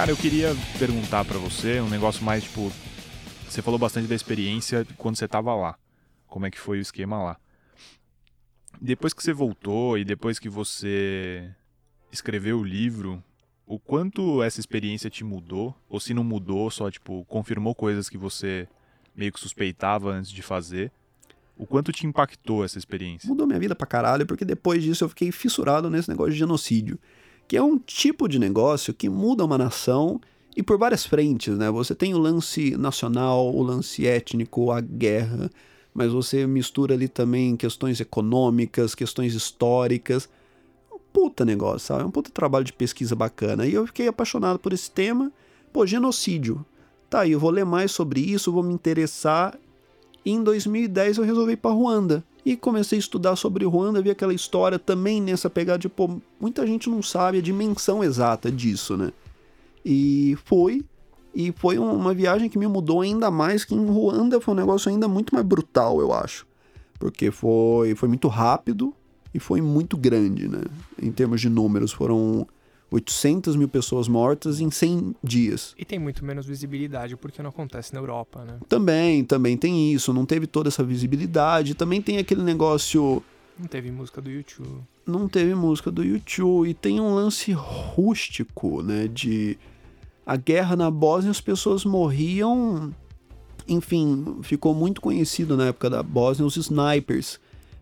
[0.00, 2.72] Cara, eu queria perguntar para você um negócio mais tipo.
[3.46, 5.76] Você falou bastante da experiência quando você tava lá.
[6.26, 7.36] Como é que foi o esquema lá?
[8.80, 11.50] Depois que você voltou e depois que você
[12.10, 13.22] escreveu o livro,
[13.66, 15.76] o quanto essa experiência te mudou?
[15.86, 18.66] Ou se não mudou, só tipo confirmou coisas que você
[19.14, 20.90] meio que suspeitava antes de fazer?
[21.58, 23.28] O quanto te impactou essa experiência?
[23.28, 26.98] Mudou minha vida pra caralho, porque depois disso eu fiquei fissurado nesse negócio de genocídio
[27.50, 30.20] que é um tipo de negócio que muda uma nação
[30.56, 31.68] e por várias frentes, né?
[31.68, 35.50] Você tem o lance nacional, o lance étnico, a guerra,
[35.92, 40.28] mas você mistura ali também questões econômicas, questões históricas.
[40.92, 42.02] Um puta negócio, sabe?
[42.02, 43.66] É um puta trabalho de pesquisa bacana.
[43.66, 45.32] E eu fiquei apaixonado por esse tema.
[45.72, 46.64] Pô, genocídio.
[47.10, 49.58] Tá, eu vou ler mais sobre isso, vou me interessar.
[50.24, 52.24] E em 2010 eu resolvi ir para Ruanda.
[52.44, 56.66] E comecei a estudar sobre Ruanda, vi aquela história também nessa pegada de, pô, muita
[56.66, 59.12] gente não sabe a dimensão exata disso, né?
[59.84, 60.84] E foi,
[61.34, 64.90] e foi uma viagem que me mudou ainda mais, que em Ruanda foi um negócio
[64.90, 66.46] ainda muito mais brutal, eu acho.
[66.98, 68.94] Porque foi, foi muito rápido
[69.32, 70.62] e foi muito grande, né?
[71.00, 72.46] Em termos de números, foram
[72.90, 75.74] 800 mil pessoas mortas em 100 dias.
[75.78, 78.58] E tem muito menos visibilidade porque não acontece na Europa, né?
[78.68, 80.12] Também, também tem isso.
[80.12, 81.74] Não teve toda essa visibilidade.
[81.74, 83.22] Também tem aquele negócio.
[83.58, 84.80] Não teve música do YouTube.
[85.06, 86.68] Não teve música do YouTube.
[86.68, 89.06] E tem um lance rústico, né?
[89.06, 89.56] De.
[90.26, 92.92] A guerra na Bósnia, as pessoas morriam.
[93.68, 97.38] Enfim, ficou muito conhecido na época da Bósnia os snipers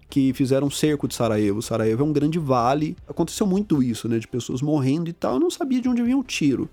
[0.09, 1.61] que fizeram um cerco de Sarajevo.
[1.61, 2.97] Sarajevo é um grande vale.
[3.07, 4.19] Aconteceu muito isso, né?
[4.19, 5.35] De pessoas morrendo e tal.
[5.35, 6.69] Eu não sabia de onde vinha o tiro.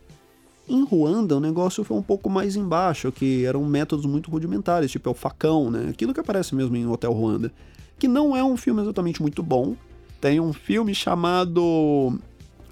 [0.67, 5.07] Em Ruanda, o negócio foi um pouco mais embaixo, que eram métodos muito rudimentares, tipo
[5.07, 5.89] é o facão, né?
[5.89, 7.51] Aquilo que aparece mesmo em Hotel Ruanda.
[7.99, 9.75] Que não é um filme exatamente muito bom.
[10.19, 12.17] Tem um filme chamado.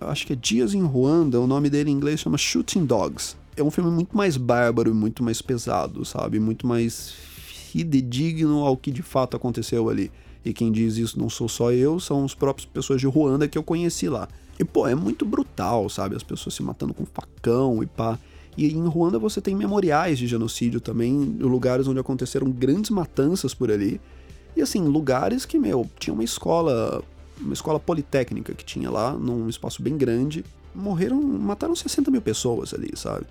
[0.01, 3.35] Acho que é Dias em Ruanda, o nome dele em inglês chama Shooting Dogs.
[3.55, 6.39] É um filme muito mais bárbaro e muito mais pesado, sabe?
[6.39, 10.11] Muito mais fidedigno ao que de fato aconteceu ali.
[10.45, 13.57] E quem diz isso não sou só eu, são as próprias pessoas de Ruanda que
[13.57, 14.27] eu conheci lá.
[14.59, 16.15] E, pô, é muito brutal, sabe?
[16.15, 18.19] As pessoas se matando com facão e pá.
[18.57, 23.71] E em Ruanda você tem memoriais de genocídio também, lugares onde aconteceram grandes matanças por
[23.71, 23.99] ali.
[24.55, 27.03] E assim, lugares que, meu, tinha uma escola,
[27.39, 30.45] uma escola politécnica que tinha lá, num espaço bem grande.
[30.75, 33.25] Morreram, mataram 60 mil pessoas ali, sabe?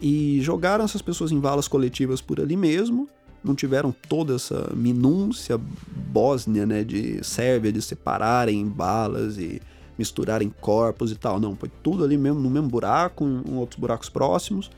[0.00, 3.08] E jogaram essas pessoas em valas coletivas por ali mesmo
[3.44, 9.60] não tiveram toda essa minúcia bósnia, né, de Sérvia, de separarem balas e
[9.98, 11.40] misturarem corpos e tal.
[11.40, 14.70] Não, foi tudo ali mesmo no mesmo buraco, em outros buracos próximos,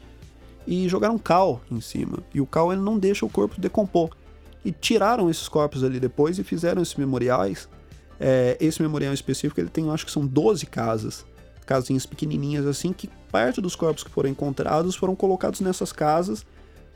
[0.67, 2.19] e jogaram cal em cima.
[2.33, 4.11] E o cal ele não deixa o corpo decompor.
[4.65, 7.69] E tiraram esses corpos ali depois e fizeram esses memoriais
[8.19, 11.27] É, esse memorial em específico, ele tem, acho que são 12 casas,
[11.67, 16.47] casinhas pequenininhas assim, que parte dos corpos que foram encontrados foram colocados nessas casas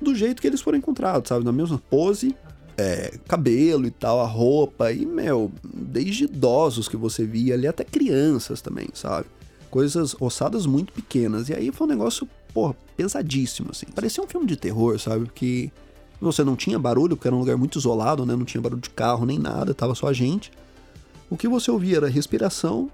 [0.00, 1.44] do jeito que eles foram encontrados, sabe?
[1.44, 2.34] Na mesma pose,
[2.76, 7.84] é, cabelo e tal, a roupa, e, meu, desde idosos que você via ali até
[7.84, 9.26] crianças também, sabe?
[9.70, 11.48] Coisas ossadas muito pequenas.
[11.48, 13.86] E aí foi um negócio, porra, pesadíssimo, assim.
[13.86, 15.24] Parecia um filme de terror, sabe?
[15.24, 15.70] Porque
[16.20, 18.34] você não tinha barulho, porque era um lugar muito isolado, né?
[18.34, 20.52] Não tinha barulho de carro nem nada, tava só a gente.
[21.28, 22.90] O que você ouvia era respiração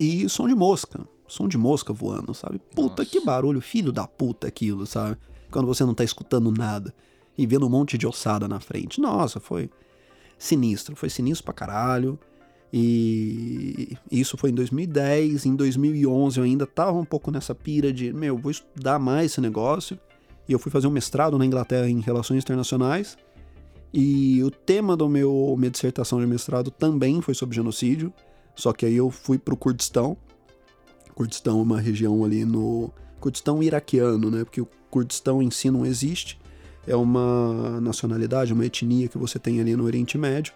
[0.00, 1.00] e som de mosca.
[1.28, 2.58] Som de mosca voando, sabe?
[2.74, 3.06] Puta, Nossa.
[3.06, 5.16] que barulho, filho da puta aquilo, sabe?
[5.54, 6.92] Quando você não tá escutando nada
[7.38, 9.00] e vendo um monte de ossada na frente.
[9.00, 9.70] Nossa, foi
[10.36, 12.18] sinistro, foi sinistro pra caralho.
[12.72, 18.12] E isso foi em 2010, em 2011 eu ainda tava um pouco nessa pira de,
[18.12, 19.96] meu, vou estudar mais esse negócio.
[20.48, 23.16] E eu fui fazer um mestrado na Inglaterra em Relações Internacionais.
[23.92, 28.12] E o tema do meu minha dissertação de mestrado também foi sobre genocídio,
[28.56, 30.16] só que aí eu fui pro Kurdistão.
[31.14, 32.90] Kurdistão é uma região ali no
[33.24, 34.44] Kurdistão iraquiano, né?
[34.44, 36.38] Porque o Kurdistão em si não existe.
[36.86, 40.52] É uma nacionalidade, uma etnia que você tem ali no Oriente Médio.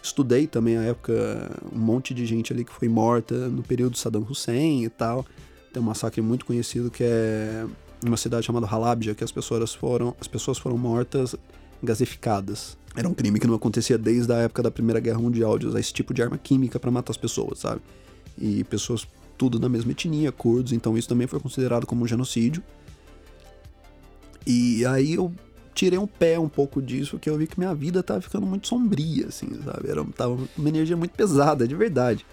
[0.00, 4.24] Estudei também a época um monte de gente ali que foi morta no período Saddam
[4.30, 5.26] Hussein e tal.
[5.72, 7.66] Tem um massacre muito conhecido que é
[8.06, 11.34] uma cidade chamada Halabja, que as pessoas foram, as pessoas foram mortas
[11.82, 12.78] gasificadas.
[12.94, 15.80] Era um crime que não acontecia desde a época da Primeira Guerra Mundial, de usar
[15.80, 17.80] esse tipo de arma química para matar as pessoas, sabe?
[18.40, 19.04] E pessoas
[19.38, 22.62] tudo da mesma etnia, curdos, então isso também foi considerado como um genocídio.
[24.46, 25.32] E aí eu
[25.74, 28.66] tirei um pé um pouco disso, porque eu vi que minha vida tava ficando muito
[28.66, 29.88] sombria, assim, sabe?
[29.88, 32.26] Era, tava uma energia muito pesada, de verdade.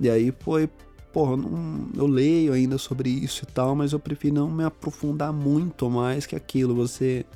[0.00, 0.68] E aí foi,
[1.12, 5.32] porra, não, eu leio ainda sobre isso e tal, mas eu prefiro não me aprofundar
[5.32, 6.74] muito mais que aquilo.
[6.74, 7.26] Você.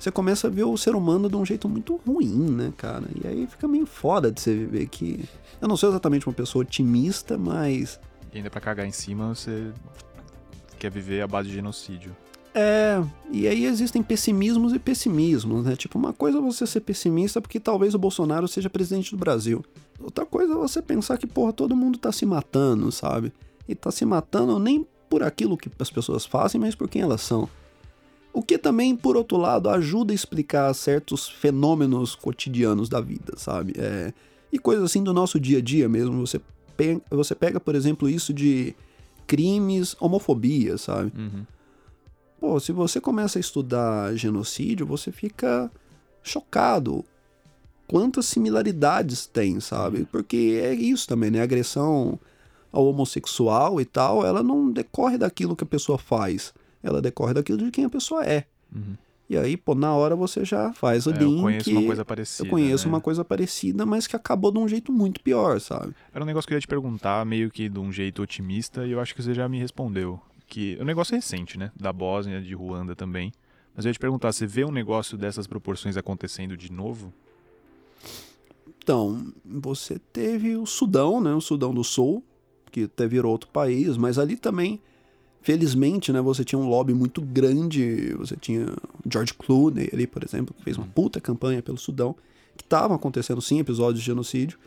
[0.00, 3.04] Você começa a ver o ser humano de um jeito muito ruim, né, cara?
[3.22, 5.28] E aí fica meio foda de você viver que.
[5.60, 8.00] Eu não sou exatamente uma pessoa otimista, mas.
[8.32, 9.70] E ainda pra cagar em cima, você
[10.78, 12.16] quer viver à base de genocídio.
[12.54, 15.76] É, e aí existem pessimismos e pessimismos, né?
[15.76, 19.62] Tipo, uma coisa é você ser pessimista porque talvez o Bolsonaro seja presidente do Brasil.
[20.00, 23.34] Outra coisa é você pensar que, porra, todo mundo tá se matando, sabe?
[23.68, 27.20] E tá se matando nem por aquilo que as pessoas fazem, mas por quem elas
[27.20, 27.46] são.
[28.32, 33.74] O que também, por outro lado, ajuda a explicar certos fenômenos cotidianos da vida, sabe?
[33.76, 34.12] É,
[34.52, 36.24] e coisas assim do nosso dia a dia mesmo.
[36.26, 36.40] Você
[36.76, 38.74] pega, você pega, por exemplo, isso de
[39.26, 41.12] crimes, homofobia, sabe?
[41.16, 41.44] Uhum.
[42.40, 45.70] Pô, se você começa a estudar genocídio, você fica
[46.22, 47.04] chocado
[47.86, 50.06] quantas similaridades tem, sabe?
[50.10, 51.40] Porque é isso também, né?
[51.40, 52.18] A agressão
[52.72, 57.58] ao homossexual e tal, ela não decorre daquilo que a pessoa faz, ela decorre daquilo
[57.58, 58.46] de quem a pessoa é.
[58.74, 58.96] Uhum.
[59.28, 61.36] E aí, pô, na hora você já faz o É, link.
[61.36, 62.46] eu conheço uma coisa parecida.
[62.46, 62.92] Eu conheço né?
[62.94, 65.94] uma coisa parecida, mas que acabou de um jeito muito pior, sabe?
[66.12, 68.90] Era um negócio que eu ia te perguntar, meio que de um jeito otimista, e
[68.90, 70.20] eu acho que você já me respondeu.
[70.48, 71.70] Que é um negócio recente, né?
[71.78, 73.32] Da Bósnia, de Ruanda também.
[73.76, 77.12] Mas eu ia te perguntar, você vê um negócio dessas proporções acontecendo de novo?
[78.82, 81.32] Então, você teve o Sudão, né?
[81.32, 82.24] O Sudão do Sul,
[82.72, 84.80] que até virou outro país, mas ali também,
[85.42, 86.20] felizmente, né?
[86.20, 88.14] Você tinha um lobby muito grande.
[88.14, 88.66] Você tinha
[89.10, 92.14] George Clooney ali, por exemplo, que fez uma puta campanha pelo Sudão,
[92.56, 94.58] que estavam acontecendo sim episódios de genocídio.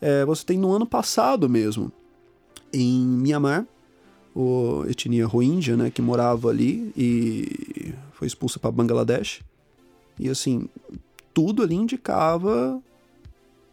[0.00, 1.92] É, você tem no ano passado mesmo,
[2.72, 3.66] em Mianmar,
[4.34, 5.90] o etnia Rohingya, né?
[5.90, 9.42] Que morava ali e foi expulsa para Bangladesh.
[10.18, 10.68] E assim,
[11.34, 12.80] tudo ali indicava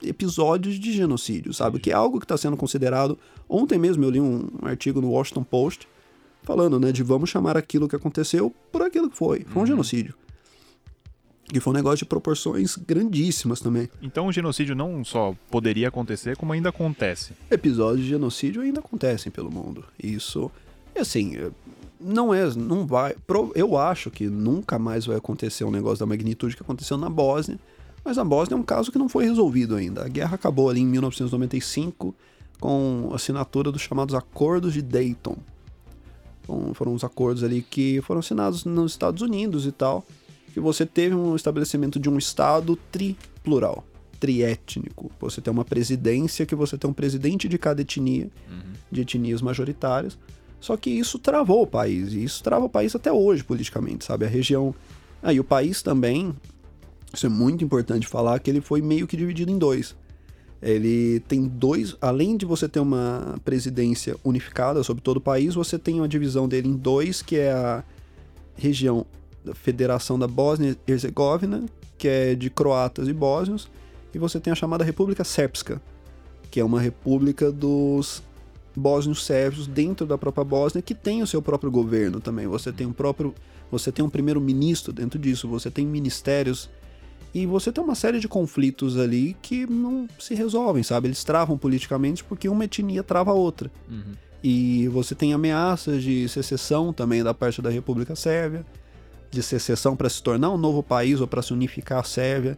[0.02, 1.80] episódios de genocídio, sabe?
[1.80, 3.18] Que é algo que está sendo considerado.
[3.47, 5.88] Ontem mesmo eu li um artigo no Washington Post
[6.43, 9.45] falando, né, de vamos chamar aquilo que aconteceu por aquilo que foi.
[9.47, 10.15] Foi um genocídio.
[11.51, 13.89] Que foi um negócio de proporções grandíssimas também.
[14.01, 17.33] Então o genocídio não só poderia acontecer, como ainda acontece.
[17.49, 19.83] Episódios de genocídio ainda acontecem pelo mundo.
[20.01, 20.51] Isso,
[20.95, 21.35] assim,
[21.99, 23.15] não é, não vai.
[23.55, 27.59] Eu acho que nunca mais vai acontecer um negócio da magnitude que aconteceu na Bósnia.
[28.03, 30.05] Mas a Bósnia é um caso que não foi resolvido ainda.
[30.05, 32.15] A guerra acabou ali em 1995
[32.59, 35.37] com a assinatura dos chamados Acordos de Dayton.
[36.50, 40.04] Então, foram uns acordos ali que foram assinados nos Estados Unidos e tal,
[40.52, 43.86] que você teve um estabelecimento de um Estado triplural,
[44.20, 45.12] triétnico.
[45.20, 48.32] Você tem uma presidência que você tem um presidente de cada etnia,
[48.91, 50.18] de etnias majoritárias.
[50.60, 54.26] Só que isso travou o país, e isso trava o país até hoje politicamente, sabe?
[54.26, 54.74] A região.
[55.22, 56.36] Ah, e o país também,
[57.14, 59.95] isso é muito importante falar, que ele foi meio que dividido em dois.
[60.62, 65.80] Ele tem dois, além de você ter uma presidência unificada sobre todo o país, você
[65.80, 67.84] tem uma divisão dele em dois, que é a
[68.55, 69.05] região
[69.43, 71.64] da Federação da Bósnia e Herzegovina,
[71.97, 73.70] que é de croatas e bósnios,
[74.14, 75.82] e você tem a chamada República Srpska,
[76.51, 78.22] que é uma república dos
[78.76, 82.47] bósnios sérvios dentro da própria Bósnia, que tem o seu próprio governo também.
[82.47, 83.34] Você tem um próprio,
[83.72, 86.70] você tem um primeiro-ministro dentro disso, você tem ministérios
[87.34, 91.07] e você tem uma série de conflitos ali que não se resolvem, sabe?
[91.07, 93.71] Eles travam politicamente porque uma etnia trava a outra.
[93.89, 94.13] Uhum.
[94.43, 98.65] E você tem ameaças de secessão também da parte da República Sérvia,
[99.30, 102.57] de secessão para se tornar um novo país ou para se unificar a Sérvia.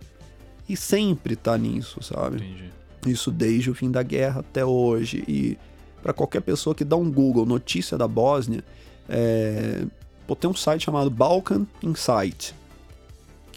[0.69, 2.37] E sempre tá nisso, sabe?
[2.37, 2.69] Entendi.
[3.07, 5.23] Isso desde o fim da guerra até hoje.
[5.27, 5.57] E
[6.01, 8.63] para qualquer pessoa que dá um Google notícia da Bósnia,
[9.09, 9.83] é...
[10.25, 12.55] pô, tem um site chamado Balkan Insight,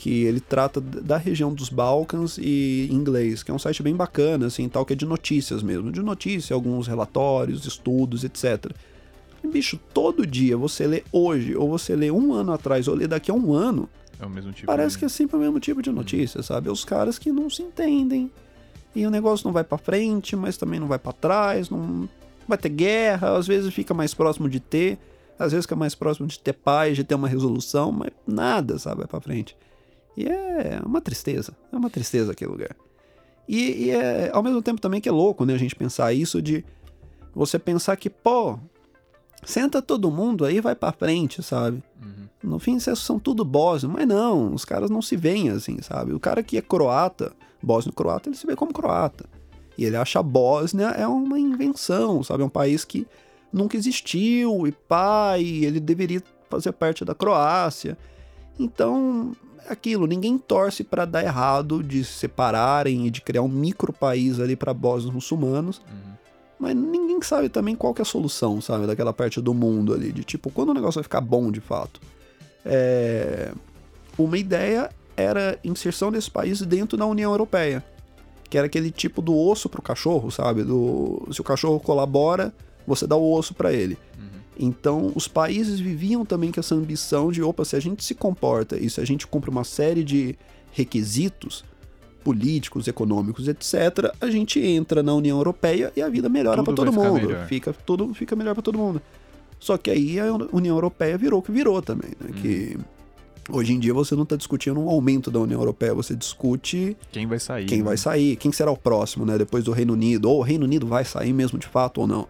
[0.05, 4.48] que ele trata da região dos Balcãs e inglês, que é um site bem bacana,
[4.48, 5.90] assim, tal, que é de notícias mesmo.
[5.90, 8.70] De notícia, alguns relatórios, estudos, etc.
[9.42, 13.07] E, bicho, todo dia você lê hoje, ou você lê um ano atrás, ou lê
[13.07, 13.88] daqui a um ano,
[14.20, 14.98] É o mesmo tipo Parece de...
[14.98, 16.68] que é sempre o mesmo tipo de notícia, sabe?
[16.68, 18.30] Os caras que não se entendem.
[18.94, 22.07] E o negócio não vai pra frente, mas também não vai pra trás, não
[22.46, 24.98] vai ter guerra, às vezes fica mais próximo de ter,
[25.38, 28.98] às vezes fica mais próximo de ter paz, de ter uma resolução, mas nada, sabe,
[28.98, 29.57] vai pra frente.
[30.16, 32.76] E é uma tristeza, é uma tristeza aquele lugar.
[33.48, 36.40] E, e é ao mesmo tempo também que é louco, né, a gente pensar isso
[36.40, 36.64] de
[37.34, 38.58] você pensar que, pô,
[39.44, 41.82] senta todo mundo aí e vai pra frente, sabe?
[42.02, 42.28] Uhum.
[42.42, 46.12] No fim, vocês são tudo bósnio, mas não, os caras não se veem assim, sabe?
[46.12, 49.24] O cara que é croata, bósnio-croata, ele se vê como croata.
[49.76, 52.42] E ele acha a Bósnia é uma invenção, sabe?
[52.42, 53.06] É um país que
[53.52, 57.98] nunca existiu, e pá, e ele deveria fazer parte da Croácia.
[58.58, 63.48] Então, é aquilo, ninguém torce pra dar errado de se separarem e de criar um
[63.48, 65.78] micro país ali pra bósnios muçulmanos.
[65.78, 66.14] Uhum.
[66.58, 68.86] Mas ninguém sabe também qual que é a solução, sabe?
[68.86, 70.12] Daquela parte do mundo ali.
[70.12, 72.00] De tipo, quando o negócio vai ficar bom de fato.
[72.64, 73.52] É...
[74.16, 77.84] Uma ideia era inserção desse país dentro da União Europeia.
[78.48, 80.62] Que era aquele tipo do osso pro cachorro, sabe?
[80.62, 81.26] Do...
[81.32, 82.54] Se o cachorro colabora,
[82.86, 83.98] você dá o osso para ele.
[84.59, 88.78] Então, os países viviam também com essa ambição de, opa, se a gente se comporta
[88.78, 90.36] e se a gente cumpre uma série de
[90.72, 91.64] requisitos
[92.24, 96.92] políticos, econômicos, etc., a gente entra na União Europeia e a vida melhora para todo
[96.92, 97.26] mundo.
[97.26, 97.46] melhor.
[97.46, 99.00] Fica tudo fica melhor para todo mundo.
[99.61, 102.30] Só que aí a União Europeia virou o que virou também, né?
[102.40, 102.76] Que
[103.50, 107.26] hoje em dia você não tá discutindo um aumento da União Europeia, você discute Quem
[107.26, 107.66] vai sair?
[107.66, 107.84] quem né?
[107.84, 109.36] vai sair, quem será o próximo, né?
[109.36, 112.26] Depois do Reino Unido, ou o Reino Unido vai sair mesmo de fato ou não.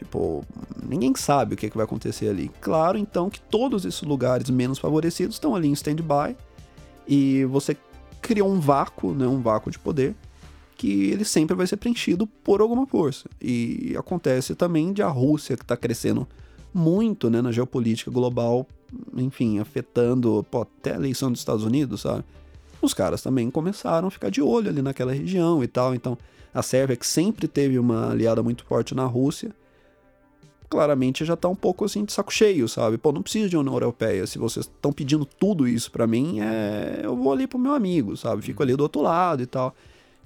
[0.00, 0.42] Tipo,
[0.82, 2.50] ninguém sabe o que, que vai acontecer ali.
[2.58, 6.34] Claro, então, que todos esses lugares menos favorecidos estão ali em stand-by
[7.06, 7.76] e você
[8.22, 9.26] criou um vácuo, né?
[9.26, 10.16] Um vácuo de poder
[10.74, 13.28] que ele sempre vai ser preenchido por alguma força.
[13.38, 16.26] E acontece também de a Rússia, que está crescendo
[16.72, 18.66] muito né, na geopolítica global,
[19.14, 22.24] enfim, afetando pô, até a eleição dos Estados Unidos, sabe?
[22.80, 25.94] Os caras também começaram a ficar de olho ali naquela região e tal.
[25.94, 26.16] Então,
[26.54, 29.54] a Sérvia, que sempre teve uma aliada muito forte na Rússia,
[30.70, 32.96] claramente já tá um pouco assim de saco cheio, sabe?
[32.96, 34.26] Pô, não preciso de União Europeia.
[34.26, 37.00] Se vocês estão pedindo tudo isso pra mim, é...
[37.02, 38.40] eu vou ali pro meu amigo, sabe?
[38.40, 39.74] Fico ali do outro lado e tal.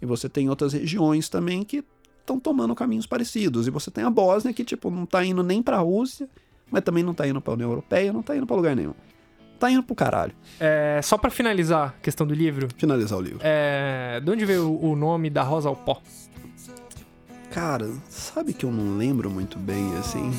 [0.03, 1.83] E você tem outras regiões também que
[2.21, 3.67] estão tomando caminhos parecidos.
[3.67, 6.29] E você tem a Bósnia que, tipo, não tá indo nem pra Rússia,
[6.71, 8.95] mas também não tá indo pra União Europeia, não tá indo pra lugar nenhum.
[9.59, 10.33] Tá indo pro caralho.
[10.61, 13.39] É, só pra finalizar a questão do livro, Finalizar o livro.
[13.43, 16.03] é, de onde veio o nome da Rosa ao Pó?
[17.55, 20.33] Cara, sabe que eu não lembro muito bem, assim?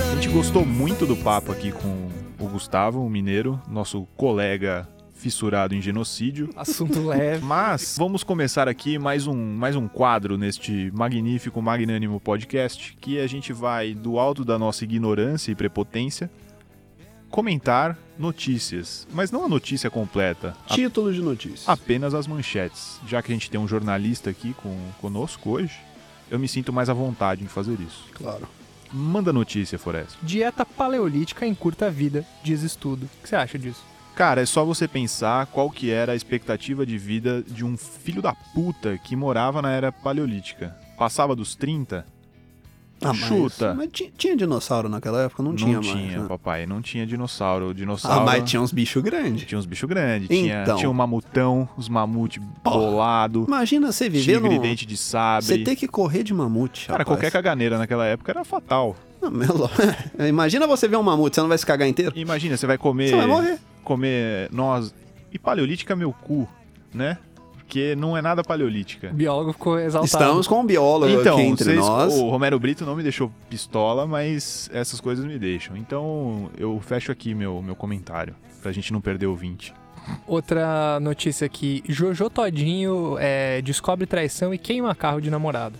[0.00, 2.08] A gente gostou muito do papo aqui com
[2.38, 4.88] o Gustavo, o mineiro, nosso colega
[5.20, 6.50] fissurado em genocídio.
[6.56, 7.44] Assunto leve.
[7.46, 13.26] Mas vamos começar aqui mais um, mais um quadro neste magnífico, magnânimo podcast, que a
[13.26, 16.30] gente vai, do alto da nossa ignorância e prepotência,
[17.30, 19.06] comentar notícias.
[19.12, 21.68] Mas não a notícia completa, a- Título de notícias.
[21.68, 22.98] apenas as manchetes.
[23.06, 25.78] Já que a gente tem um jornalista aqui com, conosco hoje,
[26.30, 28.04] eu me sinto mais à vontade em fazer isso.
[28.14, 28.48] Claro.
[28.92, 30.18] Manda notícia, Forest.
[30.20, 33.04] Dieta paleolítica encurta a vida, diz estudo.
[33.18, 33.84] O que você acha disso?
[34.20, 38.20] Cara, é só você pensar qual que era a expectativa de vida de um filho
[38.20, 40.76] da puta que morava na era paleolítica.
[40.98, 42.04] Passava dos 30?
[43.02, 43.74] Ah, mas, Chuta.
[43.74, 45.42] Mas ti- tinha dinossauro naquela época?
[45.42, 45.94] Não, tinha mais.
[45.94, 46.24] né?
[46.28, 46.66] papai.
[46.66, 47.68] Não tinha dinossauro.
[47.68, 48.20] O dinossauro...
[48.20, 49.46] Ah, mas tinha uns bichos grandes.
[49.46, 50.28] Tinha uns bichos grandes.
[50.28, 50.76] Tinha, Então.
[50.76, 52.76] tinha um mamutão, os mamute Porra.
[52.76, 54.60] bolado, Imagina você viver tigre no...
[54.62, 55.46] dente de sabre.
[55.46, 57.16] Você ter que correr de mamute, Cara, rapaz.
[57.18, 58.94] qualquer caganeira naquela época era fatal.
[59.22, 59.70] Não, meu lo-
[60.28, 62.12] Imagina você ver um mamute, você não vai se cagar inteiro?
[62.16, 63.08] Imagina, você vai comer...
[63.08, 63.58] Você vai morrer.
[63.82, 64.94] Comer nós...
[65.32, 66.48] E paleolítica é meu cu,
[66.92, 67.16] né?
[67.70, 69.10] Porque não é nada paleolítica.
[69.12, 70.06] O biólogo ficou exaltado.
[70.06, 72.12] Estamos com um biólogo Então, aqui entre vocês- nós.
[72.14, 75.76] o Romero Brito não me deixou pistola, mas essas coisas me deixam.
[75.76, 79.72] Então eu fecho aqui meu, meu comentário, pra gente não perder o 20.
[80.26, 81.84] Outra notícia aqui.
[81.88, 85.76] Jojo Todinho é, descobre traição e queima carro de namorada.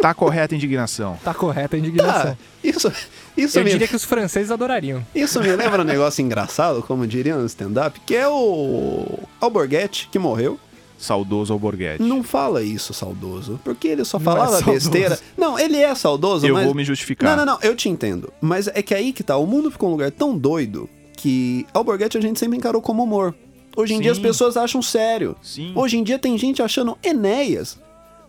[0.00, 1.18] Tá correta a indignação.
[1.24, 2.32] Tá correta a indignação.
[2.32, 2.92] Ah, isso,
[3.36, 5.04] isso, Eu me, diria que os franceses adorariam.
[5.14, 10.18] isso me lembra um negócio engraçado, como diriam no stand-up, que é o Alborguete, que
[10.18, 10.58] morreu.
[10.98, 12.02] Saudoso Alborguete.
[12.02, 15.18] Não fala isso, saudoso, porque ele só Não é falava besteira.
[15.36, 16.64] Não, ele é saudoso, Eu mas...
[16.64, 17.36] vou me justificar.
[17.36, 18.32] Não, não, não, eu te entendo.
[18.40, 22.18] Mas é que aí que tá, o mundo ficou um lugar tão doido que Alborguete
[22.18, 23.32] a gente sempre encarou como humor.
[23.76, 24.22] Hoje em dia as Sim.
[24.24, 25.36] pessoas acham sério.
[25.40, 25.72] Sim.
[25.76, 27.78] Hoje em dia tem gente achando Enéas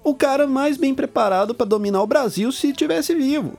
[0.10, 3.54] o cara mais bem preparado pra dominar o Brasil se tivesse vivo.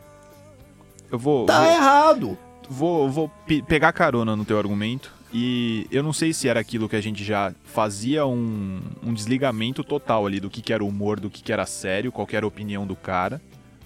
[1.10, 2.38] Eu vou, Tá vou, errado.
[2.68, 5.12] vou, vou pe- pegar carona no teu argumento.
[5.32, 9.84] E eu não sei se era aquilo que a gente já fazia um, um desligamento
[9.84, 12.44] total ali do que, que era humor, do que, que era sério, qual que era
[12.44, 13.40] a opinião do cara.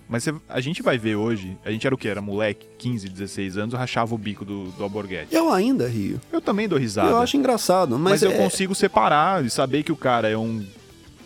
[0.08, 2.06] Mas a gente vai ver hoje, a gente era o que?
[2.08, 5.34] Era moleque, 15, 16 anos, rachava o bico do, do Alborguete.
[5.34, 6.20] Eu ainda rio.
[6.30, 7.08] Eu também dou risada.
[7.10, 10.36] Eu acho engraçado, mas, mas eu é- consigo separar e saber que o cara é
[10.36, 10.64] um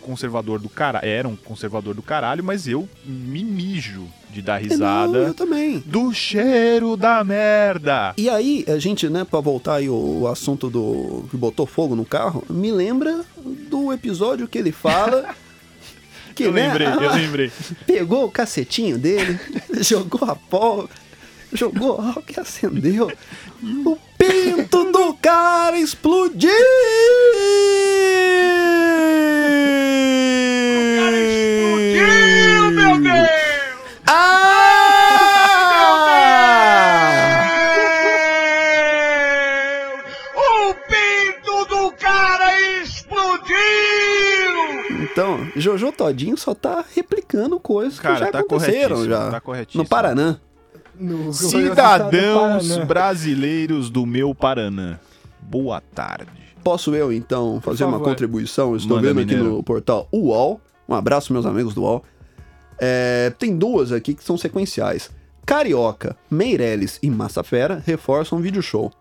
[0.09, 4.63] conservador do cara, era um conservador do caralho, mas eu me mijo de dar É,
[4.63, 5.83] Não, risada eu também.
[5.85, 8.13] do cheiro da merda.
[8.17, 12.05] E aí, a gente, né, pra voltar aí o, assunto do que botou fogo no
[12.05, 13.21] carro, me lembra
[13.69, 15.35] do episódio que ele fala
[16.35, 17.51] que, Eu né, lembrei, eu ah, lembrei.
[17.85, 19.39] pegou o cacetinho dele,
[19.81, 20.87] jogou a pó,
[21.53, 23.11] jogou álcool e acendeu.
[23.85, 26.49] O pinto do cara explodiu,
[45.77, 49.29] Jojo Todinho só tá replicando coisas que Cara, já tá aconteceram já.
[49.31, 49.83] tá corretíssimo.
[49.83, 50.37] no Paraná.
[50.99, 52.85] No Cidadãos Paraná.
[52.85, 54.99] brasileiros do meu Paraná.
[55.41, 56.31] Boa tarde.
[56.63, 58.71] Posso eu, então, fazer uma contribuição?
[58.71, 59.55] Eu Estou Manda, vendo aqui mineiro.
[59.57, 60.59] no portal UOL.
[60.87, 62.03] Um abraço, meus amigos do UOL.
[62.77, 65.09] É, tem duas aqui que são sequenciais.
[65.45, 68.91] Carioca, Meirelles e Massafera reforçam vídeo show.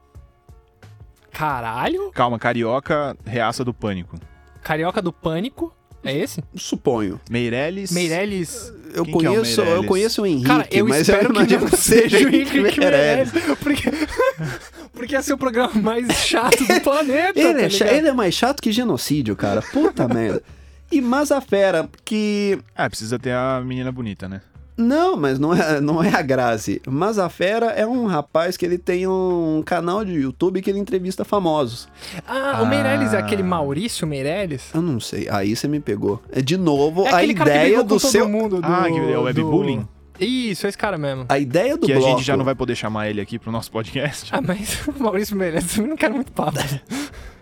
[1.33, 2.11] Caralho?
[2.13, 4.17] Calma, carioca, reaça do pânico.
[4.63, 5.73] Carioca do Pânico?
[6.05, 6.43] É esse?
[6.55, 7.21] Suponho.
[7.31, 7.91] Meirelles.
[7.91, 8.73] Meirelles.
[8.95, 9.87] Eu Quem que é o conheço, eu Meirelles?
[9.89, 12.61] conheço o Henrique, Cara, eu mas espero eu que imagino não que seja o Henrique
[12.61, 13.31] Meirelles.
[13.61, 13.91] Porque,
[14.93, 17.39] porque é o programa mais chato do planeta.
[17.39, 19.61] Ele, tá é ele é mais chato que genocídio, cara.
[19.61, 20.43] Puta merda.
[20.91, 24.41] E Mazafera, que Ah, precisa ter a menina bonita, né?
[24.79, 26.81] Não, mas não é, não é a Grazi.
[26.89, 30.79] Mas a Fera é um rapaz que ele tem um canal de YouTube que ele
[30.79, 31.89] entrevista famosos.
[32.27, 33.21] Ah, o Meirelles é Ah.
[33.21, 34.71] aquele Maurício Meirelles?
[34.73, 36.23] Eu não sei, aí você me pegou.
[36.31, 38.29] É de novo É a que ideia do com todo seu.
[38.29, 38.61] mundo.
[38.61, 39.81] Do, Ah, que é o webbullying?
[39.81, 41.27] do- Isso, é esse cara mesmo.
[41.29, 42.07] A ideia do que bloco.
[42.07, 44.29] a gente já não vai poder chamar ele aqui pro nosso podcast.
[44.33, 46.59] Ah, mas o Maurício Meirelles, eu não quero muito papo.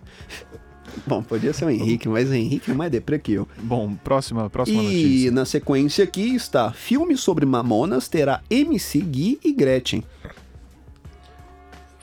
[1.07, 3.47] Bom, podia ser o Henrique, mas o Henrique é mais deprê que eu.
[3.61, 5.31] Bom, próxima, próxima E notícia.
[5.31, 10.03] na sequência aqui está: filme sobre Mamonas terá MC Gui e Gretchen.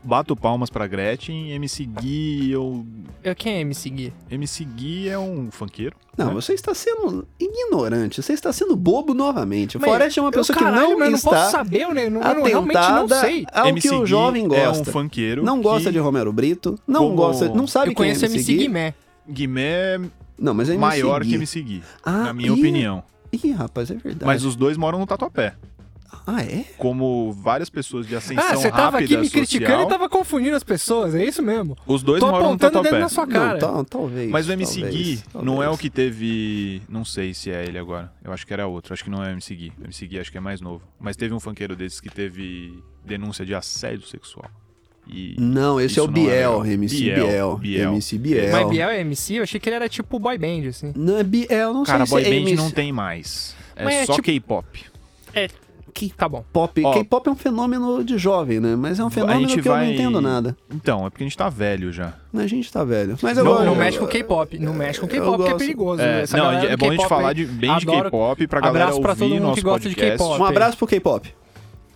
[0.05, 2.85] Bato palmas pra Gretchen, MC Gui, eu...
[3.23, 4.13] Eu, quem é me seguir?
[4.31, 5.97] MC Gui é um funkeiro.
[6.17, 6.35] Não, né?
[6.35, 9.77] você está sendo ignorante, você está sendo bobo novamente.
[9.79, 11.51] O Mas Forrest é uma eu, pessoa caralho, que mas eu não não posso está
[11.51, 12.07] saber, eu, né?
[12.07, 13.47] eu, não, eu não- realmente não sei.
[13.53, 14.93] ao MC que o Gui jovem é um gosta.
[14.93, 18.25] funkeiro não gosta que de Romero Brito, não Como- gosta, não sabe Eu quem conheço
[18.27, 18.63] é MC MC Gui.
[18.65, 18.95] Guimé.
[19.29, 19.63] Guimé
[19.97, 20.01] é
[20.39, 21.31] Não, mas é MC maior Gui.
[21.31, 23.03] que MC Gui, Ah, na minha ih, opinião.
[23.33, 24.27] Ih, rapaz, é verdade.
[24.27, 25.55] Mas os dois moram no Tatuapé.
[26.27, 26.65] Ah, é?
[26.79, 30.09] Como várias pessoas de ascensão Ah, você tava rápida aqui me social, criticando e tava
[30.09, 31.77] confundindo as pessoas, é isso mesmo?
[31.87, 33.03] os dois Tô moram no apontando o dedo Tatuapé.
[33.03, 33.53] na sua cara.
[33.55, 34.31] Não, tal- talvez.
[34.31, 35.45] Mas o MC talvez, Gui talvez.
[35.55, 36.83] não é o que teve.
[36.89, 38.13] Não sei se é ele agora.
[38.23, 38.93] Eu acho que era outro.
[38.95, 39.73] Acho que não é o MC Gui.
[39.81, 40.83] O MC Gui acho que é mais novo.
[41.01, 44.51] Mas teve um funkeiro desses que teve denúncia de assédio sexual.
[45.07, 46.67] E Não, esse é o não é Biel, legal.
[46.67, 47.57] MC Biel, Biel.
[47.59, 47.93] Biel.
[47.93, 48.53] MC Biel.
[48.53, 49.35] Mas Biel é MC?
[49.35, 50.93] Eu achei que ele era tipo boy band, assim.
[50.97, 52.57] Não é Biel, não Cara, sei boy se é band MC...
[52.57, 53.55] não tem mais.
[53.77, 54.85] É Mas é só tipo- K-pop.
[55.95, 56.45] Que tá bom.
[56.53, 56.83] Pop.
[56.85, 56.93] Ó.
[56.93, 58.75] K-pop é um fenômeno de jovem, né?
[58.75, 60.57] Mas é um A fenômeno gente que eu vai- não entendo nada.
[60.75, 62.15] Então, é porque a gente tá velho já.
[62.35, 63.17] A gente tá velho.
[63.23, 64.59] Mas eu Não, gosto- Não mexe com K-pop.
[64.59, 66.03] Não mexe com eu K-pop, que é perigoso.
[66.03, 68.61] É, Essa não, galera é bom a gente K-pop falar de, bem de K-pop pra
[68.61, 70.19] galera Abraço pra ouvir todo mundo que gosta de podcast.
[70.19, 70.41] K-pop.
[70.41, 71.35] Um abraço pro K-pop.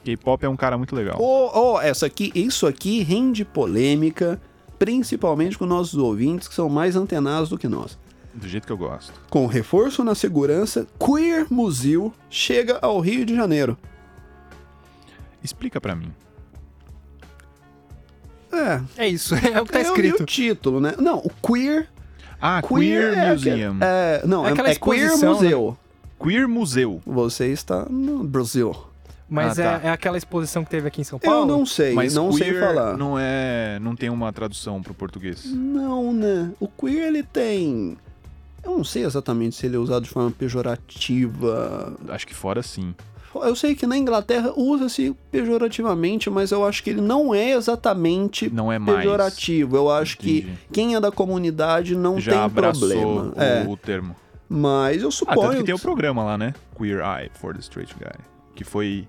[0.04, 1.20] K-pop é um cara muito legal.
[1.20, 4.40] Ô, ô, essa aqui, isso aqui rende polêmica,
[4.78, 7.98] principalmente com nossos ouvintes que são mais antenados do que nós.
[8.38, 9.12] Do jeito que eu gosto.
[9.28, 13.76] Com reforço na segurança, Queer Museu chega ao Rio de Janeiro.
[15.42, 16.12] Explica pra mim.
[18.52, 20.22] É, É isso, é o que tá eu li escrito.
[20.22, 20.94] o título, né?
[20.98, 21.88] Não, o Queer
[22.40, 23.52] Ah, Queer, é Museum.
[23.76, 25.34] aquele- É, não, É é, aquela é Queer exposição, né?
[25.42, 25.78] Museu.
[26.22, 27.00] Queer Museu.
[27.04, 28.74] Você está no Brasil.
[29.28, 29.88] Mas Ah, é, tá.
[29.88, 31.40] é aquela exposição que teve aqui em São Paulo?
[31.42, 32.96] Eu não sei, Mas não sei queer falar.
[32.96, 35.44] não é, não tem uma tradução pro português.
[35.44, 36.50] Não, né?
[36.58, 37.98] O queer ele tem.
[38.68, 41.96] Eu não sei exatamente se ele é usado de forma pejorativa.
[42.08, 42.94] Acho que fora sim.
[43.34, 48.50] Eu sei que na Inglaterra usa-se pejorativamente, mas eu acho que ele não é exatamente
[48.50, 48.98] Não é mais.
[48.98, 49.76] pejorativo.
[49.76, 50.42] Eu acho Entendi.
[50.42, 53.32] que quem é da comunidade não Já tem problema.
[53.36, 54.16] o, É, o termo.
[54.48, 55.40] mas eu Ah, suponho.
[55.42, 56.54] tanto que tem o programa lá, né?
[56.76, 58.24] Queer Eye for the Straight Guy.
[58.54, 59.06] Que foi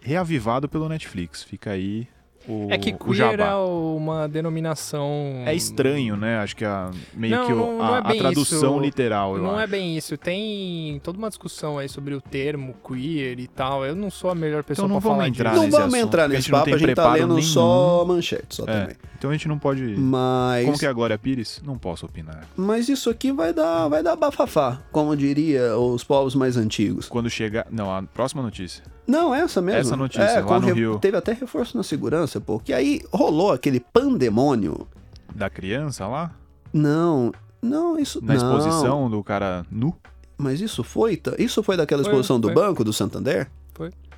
[0.00, 1.42] reavivado pelo Netflix.
[1.42, 2.06] Fica aí
[2.48, 3.44] o, É que o queer jabá.
[3.52, 5.42] é uma denominação...
[5.46, 6.38] É estranho, né?
[6.38, 8.80] Acho que a, meio Não, que o- não- não a, é a tradução isso.
[8.80, 9.70] literal, eu Não é acho.
[9.70, 10.16] bem isso.
[10.16, 13.84] Tem toda uma discussão aí sobre o termo queer e tal.
[13.84, 15.60] Eu não sou a melhor pessoa Então pra falar entrar disso.
[15.62, 17.34] Não nesse vamos assunto, entrar porque a nesse gente não papo, a gente tá lendo
[17.34, 17.46] nenhum.
[17.46, 18.96] só manchete, só É, também.
[19.18, 19.82] então a gente não pode...
[19.96, 20.64] Mas.
[20.66, 21.62] Como que é a Glória Pires?
[21.64, 22.46] Não posso opinar.
[22.56, 27.08] Mas isso aqui vai dar, vai dar bafafá, como diria os povos mais antigos.
[27.08, 27.66] Quando chegar...
[27.70, 28.82] Não, a próxima notícia.
[29.06, 29.80] Não, essa mesmo.
[29.80, 30.98] Essa notícia, é, lá no re- Rio.
[30.98, 34.86] Teve até reforço na segurança, porque aí rolou aquele pandemônio.
[35.34, 36.30] Da criança lá?
[36.72, 38.34] Não, não, isso Na não.
[38.34, 39.94] exposição do cara nu?
[40.38, 42.54] Mas isso foi, isso foi daquela Foi, exposição do foi.
[42.54, 43.48] banco do Santander?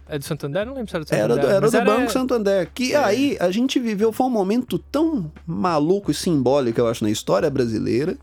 [0.07, 0.67] É do Santander?
[0.67, 1.41] Não lembro se era do Era Santander.
[1.71, 2.71] do, era do Banco Santander.
[2.75, 7.11] Que aí a gente viveu, foi um momento tão maluco e simbólico, eu acho, na
[7.11, 8.17] história brasileira,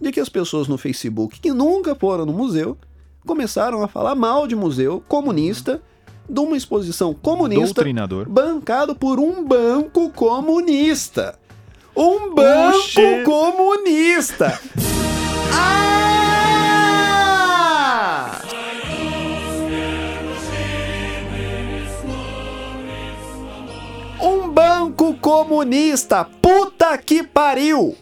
[0.00, 2.78] de que as pessoas no Facebook, que nunca foram no museu,
[3.26, 5.82] começaram a falar mal de museu comunista,
[6.28, 7.82] de uma exposição comunista,
[8.28, 11.38] bancado por um banco comunista.
[11.96, 13.22] Um banco Oxê.
[13.22, 14.60] comunista!
[15.52, 18.40] ah!
[24.20, 26.24] Um banco comunista!
[26.42, 27.94] Puta que pariu!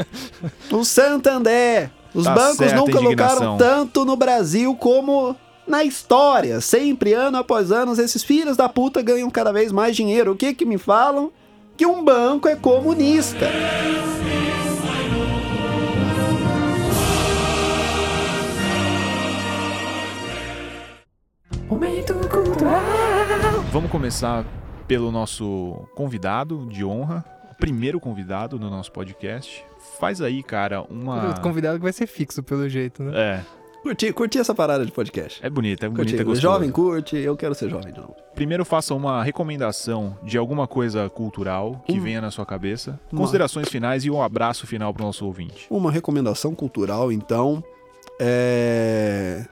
[0.70, 1.90] o Santander.
[2.14, 3.58] Os Tá bancos nunca lucraram indignação.
[3.58, 5.34] tanto no Brasil como
[5.66, 6.60] na história.
[6.60, 10.32] Sempre, ano após ano, esses filhos da puta ganham cada vez mais dinheiro.
[10.32, 11.30] O que que me falam?
[11.76, 13.48] Que um banco é comunista.
[23.72, 24.44] Vamos começar
[24.86, 29.64] pelo nosso convidado de honra, o primeiro convidado do nosso podcast.
[29.98, 31.30] Faz aí, cara, uma.
[31.30, 33.12] O convidado que vai ser fixo, pelo jeito, né?
[33.14, 33.44] É,
[33.84, 35.44] Curti, curti essa parada de podcast.
[35.44, 36.22] é bonita, é bonita, Curti.
[36.30, 38.16] é O jovem curte, eu quero ser jovem de novo.
[38.34, 42.00] Primeiro faça uma recomendação de alguma coisa cultural que Hum.
[42.02, 45.66] venha na sua cabeça, Uma- considerações finais e um abraço final pro nosso ouvinte.
[45.68, 47.62] Uma recomendação cultural, então,
[48.18, 49.44] é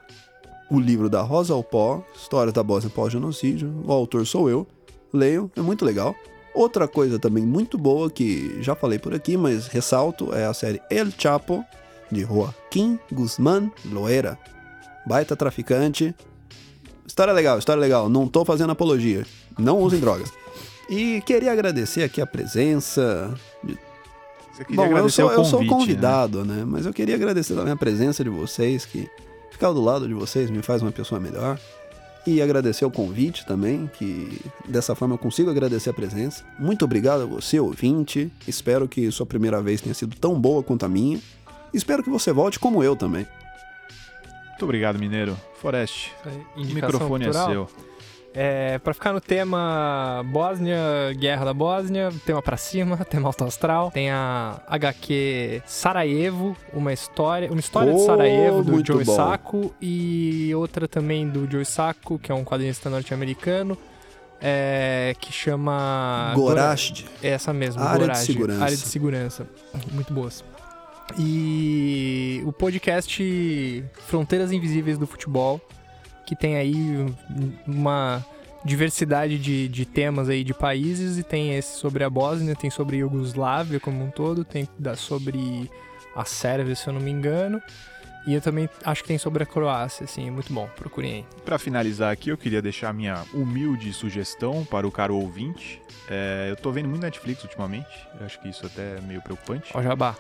[0.71, 3.71] o livro da Rosa ao Pó, Histórias da Bósnia pós-genocídio.
[3.85, 4.67] O autor sou eu.
[5.13, 6.15] Leiam, é muito legal.
[6.55, 10.81] Outra coisa também muito boa que já falei por aqui, mas ressalto, é a série
[10.91, 11.63] El Chapo,
[12.13, 14.39] de Joaquim Guzmán Loera.
[15.07, 16.15] Baita traficante.
[17.07, 18.09] História legal, história legal.
[18.09, 19.27] Não tô fazendo apologia.
[19.59, 20.31] Não usem drogas.
[20.89, 23.35] E queria agradecer aqui a presença
[23.65, 23.79] de
[24.75, 25.79] Bom, eu sou, o eu sou convite, né?
[25.79, 26.65] convidado, né?
[26.67, 29.09] Mas eu queria agradecer também a presença de vocês, que
[29.51, 31.59] ficar do lado de vocês me faz uma pessoa melhor.
[32.27, 36.45] E agradecer o convite também, que dessa forma eu consigo agradecer a presença.
[36.59, 38.31] Muito obrigado a você, ouvinte.
[38.47, 41.19] Espero que sua primeira vez tenha sido tão boa quanto a minha.
[41.73, 43.27] Espero que você volte como eu também.
[44.51, 45.37] Muito obrigado, Mineiro.
[45.61, 46.13] Forest,
[46.57, 47.49] o microfone cultural.
[47.49, 47.69] é seu.
[48.35, 50.79] É, pra ficar no tema Bósnia,
[51.19, 53.91] Guerra da Bósnia, tema pra cima, tema alto astral.
[53.91, 59.15] Tem a HQ Sarajevo, uma história, uma história de Oh, Sarajevo do Joe bom.
[59.17, 63.77] Sacco e outra também do Joe Sacco, que é um quadrinista norte-americano,
[64.41, 67.05] é, que chama Gorashd.
[67.23, 68.65] É essa mesmo, Área de Gorage, segurança.
[68.65, 69.47] Área de segurança.
[69.93, 70.43] Muito boas.
[71.19, 75.61] E o podcast Fronteiras Invisíveis do Futebol,
[76.27, 78.25] que tem aí um- uma
[78.65, 82.97] diversidade de, de temas aí de países, e tem esse sobre a Bósnia, tem sobre
[82.97, 85.71] a Iugoslávia como um todo, tem da sobre
[86.15, 87.61] a Sérvia, se eu não me engano.
[88.25, 91.25] E eu também acho que tem sobre a Croácia, assim, é muito bom, procurem aí.
[91.45, 95.83] Para finalizar aqui, eu queria deixar minha humilde sugestão para o caro ouvinte.
[96.09, 97.89] É, eu tô vendo muito Netflix ultimamente,
[98.21, 99.73] eu acho que isso até é meio preocupante.
[99.75, 100.15] Ó, Jabá,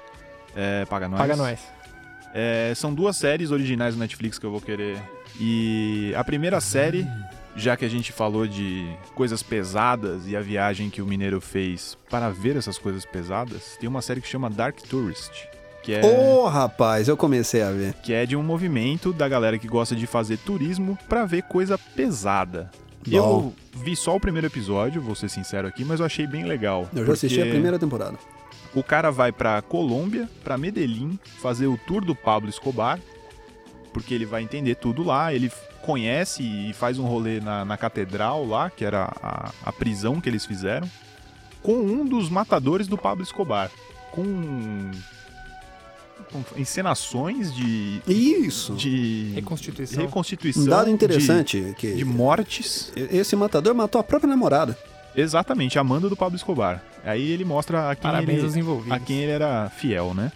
[0.57, 1.19] É, paga nós.
[1.21, 1.61] paga nós.
[2.35, 4.99] É, são duas séries originais do Netflix que eu vou querer.
[5.41, 7.07] E a primeira série,
[7.57, 11.97] já que a gente falou de coisas pesadas e a viagem que o Mineiro fez
[12.11, 15.31] para ver essas coisas pesadas, tem uma série que chama Dark Tourist,
[15.83, 17.93] que é, Ô, rapaz, eu comecei a ver.
[18.03, 21.77] que é de um movimento da galera que gosta de fazer turismo para ver coisa
[21.77, 22.71] pesada.
[23.07, 23.17] Bom.
[23.17, 26.89] Eu vi só o primeiro episódio, vou ser sincero aqui, mas eu achei bem legal.
[26.95, 28.17] Eu já assisti a porque- primeira temporada.
[28.75, 32.99] O cara vai pra Colômbia, pra Medellín, fazer o tour do Pablo Escobar,
[33.93, 35.33] porque ele vai entender tudo lá.
[35.35, 35.51] Ele
[35.83, 40.29] conhece e faz um rolê na, na catedral lá, que era a, a prisão que
[40.29, 40.89] eles fizeram,
[41.63, 43.71] com um dos matadores do Pablo Escobar.
[44.11, 44.91] Com,
[46.31, 48.75] com encenações de, Isso.
[48.75, 50.03] de Reconstituição.
[50.03, 50.63] reconstituição.
[50.63, 52.91] Um dado de- interessante que de mortes.
[52.97, 54.79] esse matador matou a própria namorada.
[55.15, 56.83] Exatamente, a Amanda do Pablo Escobar.
[57.05, 58.93] Aí ele mostra a quem, Parabéns ele, envolvidos.
[58.93, 60.31] a quem ele era fiel, né?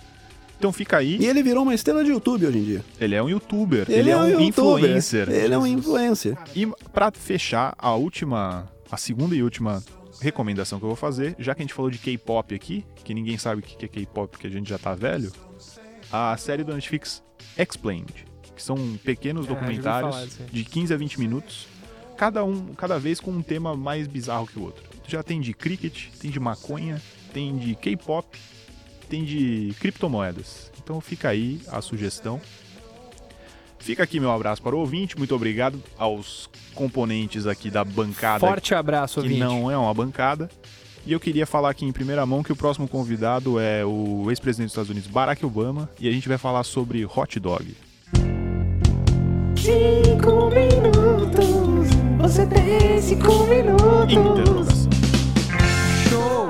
[0.58, 2.84] Então fica aí, E ele virou uma estrela de YouTube hoje em dia.
[2.98, 4.84] ele é um youtuber, ele, é um youtuber.
[4.84, 5.28] influencer.
[5.28, 6.36] Ele é um influencer.
[6.54, 9.82] E pra fechar, a última, a segunda e última
[10.20, 13.36] recomendação que eu vou fazer, já que a gente falou de K-pop aqui, que ninguém
[13.36, 15.30] sabe o que é K-pop porque a gente já tá velho,
[16.10, 17.22] a série do Netflix
[17.58, 18.24] Explained,
[18.54, 21.66] que são pequenos ouvi documentários de 15 a 20 minutos,
[22.16, 24.84] cada um, cada vez com um tema mais bizarro que o outro.
[25.06, 27.00] Já tem de cricket, tem de maconha,
[27.32, 28.36] tem de K-pop,
[29.08, 30.70] tem de criptomoedas.
[30.82, 32.40] Então fica aí a sugestão.
[33.78, 38.74] Fica aqui meu abraço para o ouvinte, muito obrigado aos componentes aqui da bancada Forte
[38.74, 39.40] abraço, que ouvinte.
[39.40, 40.50] não é uma bancada.
[41.06, 44.66] E eu queria falar aqui em primeira mão que o próximo convidado é o ex-presidente
[44.66, 47.76] dos Estados Unidos, Barack Obama, e a gente vai falar sobre hot dog.
[49.56, 51.65] Cinco minutos,
[52.36, 54.12] você tem cinco minutos.
[54.12, 54.90] Interrogação.
[56.10, 56.45] Show.